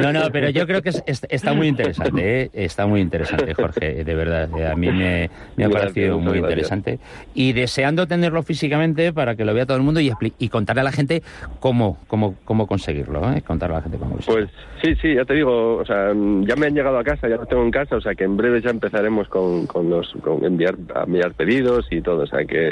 No, 0.00 0.12
no, 0.12 0.30
pero 0.32 0.50
yo 0.50 0.66
creo 0.66 0.82
que 0.82 0.90
es, 0.90 1.02
es, 1.06 1.26
está 1.28 1.52
muy 1.52 1.68
interesante, 1.68 2.42
¿eh? 2.42 2.50
está 2.54 2.86
muy 2.86 3.00
interesante, 3.00 3.54
Jorge, 3.54 4.04
de 4.04 4.14
verdad. 4.14 4.48
A 4.70 4.74
mí 4.74 4.90
me, 4.90 5.30
me 5.56 5.64
ha 5.64 5.68
gracias, 5.68 5.92
parecido 5.92 6.18
muy 6.18 6.38
gracias. 6.38 6.50
interesante. 6.50 6.98
Y 7.34 7.52
deseando 7.52 8.06
tenerlo 8.06 8.42
físicamente 8.42 9.12
para 9.12 9.36
que 9.36 9.44
lo 9.44 9.52
vea 9.54 9.66
todo 9.66 9.76
el 9.76 9.82
mundo 9.82 10.00
y, 10.00 10.10
y 10.38 10.48
contarle 10.48 10.80
a 10.80 10.84
la 10.84 10.92
gente 10.92 11.22
cómo, 11.60 11.98
cómo, 12.06 12.36
cómo 12.44 12.66
conseguirlo, 12.66 13.32
¿eh? 13.32 13.42
contarle 13.42 13.76
a 13.76 13.78
la 13.78 13.82
gente 13.82 13.98
cómo 13.98 14.12
conseguirlo. 14.12 14.48
Pues 14.48 14.66
sí, 14.82 14.94
sí, 15.02 15.14
ya 15.14 15.24
te 15.24 15.34
digo, 15.34 15.76
o 15.76 15.84
sea, 15.84 16.08
ya 16.08 16.56
me 16.56 16.66
han 16.66 16.74
llegado 16.74 16.98
a 16.98 17.04
casa, 17.04 17.28
ya 17.28 17.36
lo 17.36 17.46
tengo 17.46 17.62
en 17.62 17.70
casa, 17.70 17.96
o 17.96 18.00
sea 18.00 18.14
que 18.14 18.24
en 18.24 18.36
breve 18.36 18.62
ya 18.62 18.70
empezaremos 18.70 19.28
con, 19.28 19.66
con 19.66 19.90
los 19.90 20.12
con 20.22 20.44
enviar, 20.44 20.76
enviar 21.06 21.34
pedidos 21.34 21.86
y 21.90 22.00
todo, 22.00 22.22
o 22.22 22.26
sea 22.26 22.44
que... 22.44 22.70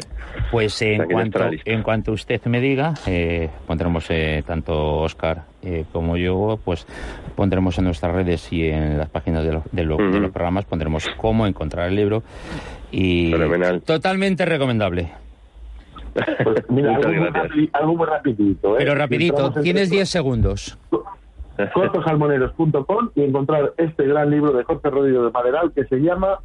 Pues 0.51 0.62
pues 0.63 0.83
en, 0.83 1.05
cuanto, 1.07 1.41
en 1.65 1.83
cuanto 1.83 2.13
usted 2.13 2.41
me 2.47 2.61
diga, 2.61 2.95
eh, 3.07 3.49
pondremos 3.67 4.07
eh, 4.11 4.43
tanto 4.47 4.99
Oscar 4.99 5.43
eh, 5.63 5.85
como 5.93 6.17
yo, 6.17 6.59
pues 6.65 6.87
pondremos 7.35 7.79
en 7.79 7.85
nuestras 7.85 8.15
redes 8.15 8.53
y 8.53 8.69
en 8.69 8.99
las 8.99 9.09
páginas 9.09 9.45
de, 9.45 9.53
lo, 9.53 9.63
de, 9.73 9.85
lo, 9.85 9.97
uh 9.97 9.99
-huh. 9.99 10.13
de 10.13 10.21
los 10.21 10.31
programas, 10.31 10.65
pondremos 10.65 11.09
cómo 11.17 11.47
encontrar 11.47 11.89
el 11.89 11.97
libro 11.97 12.23
y 12.91 13.33
Fenomenal. 13.33 13.83
totalmente 13.83 14.45
recomendable. 14.45 15.11
Pues 16.45 16.69
mira, 16.69 16.97
algo 16.97 17.09
muy, 17.09 17.29
rapi, 17.31 17.71
algo 17.73 17.97
muy, 17.97 18.07
rapidito. 18.07 18.75
¿eh? 18.75 18.79
Pero 18.79 18.95
rapidito, 18.95 19.51
tienes 19.63 19.89
10 19.89 20.09
segundos. 20.09 20.79
cortosalmoneros.com 21.73 23.11
y 23.15 23.23
encontrar 23.23 23.73
este 23.79 24.07
gran 24.07 24.31
libro 24.31 24.53
de 24.53 24.65
Jorge 24.65 24.91
Rodríguez 24.91 25.23
de 25.23 25.31
Maderal 25.31 25.73
que 25.73 25.85
se 25.85 25.97
llama 25.97 26.39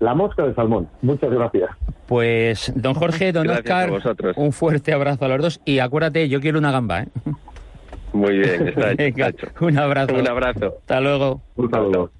la 0.00 0.14
mosca 0.14 0.46
de 0.46 0.54
salmón. 0.54 0.88
Muchas 1.02 1.30
gracias. 1.30 1.70
Pues, 2.06 2.72
don 2.76 2.94
Jorge, 2.94 3.32
don 3.32 3.46
gracias 3.46 3.90
Oscar, 3.90 4.32
un 4.36 4.52
fuerte 4.52 4.92
abrazo 4.92 5.24
a 5.24 5.28
los 5.28 5.40
dos 5.40 5.60
y 5.64 5.78
acuérdate, 5.78 6.28
yo 6.28 6.40
quiero 6.40 6.58
una 6.58 6.70
gamba, 6.70 7.02
¿eh? 7.02 7.08
Muy 8.12 8.38
bien, 8.38 8.68
está 8.68 8.90
hecho. 8.92 8.96
Venga, 8.98 9.28
está 9.28 9.46
hecho. 9.46 9.64
Un 9.64 9.78
abrazo. 9.78 10.14
Un 10.14 10.28
abrazo. 10.28 10.74
Hasta 10.80 11.00
luego. 11.00 11.42
Un 11.56 11.70
saludo. 11.70 12.10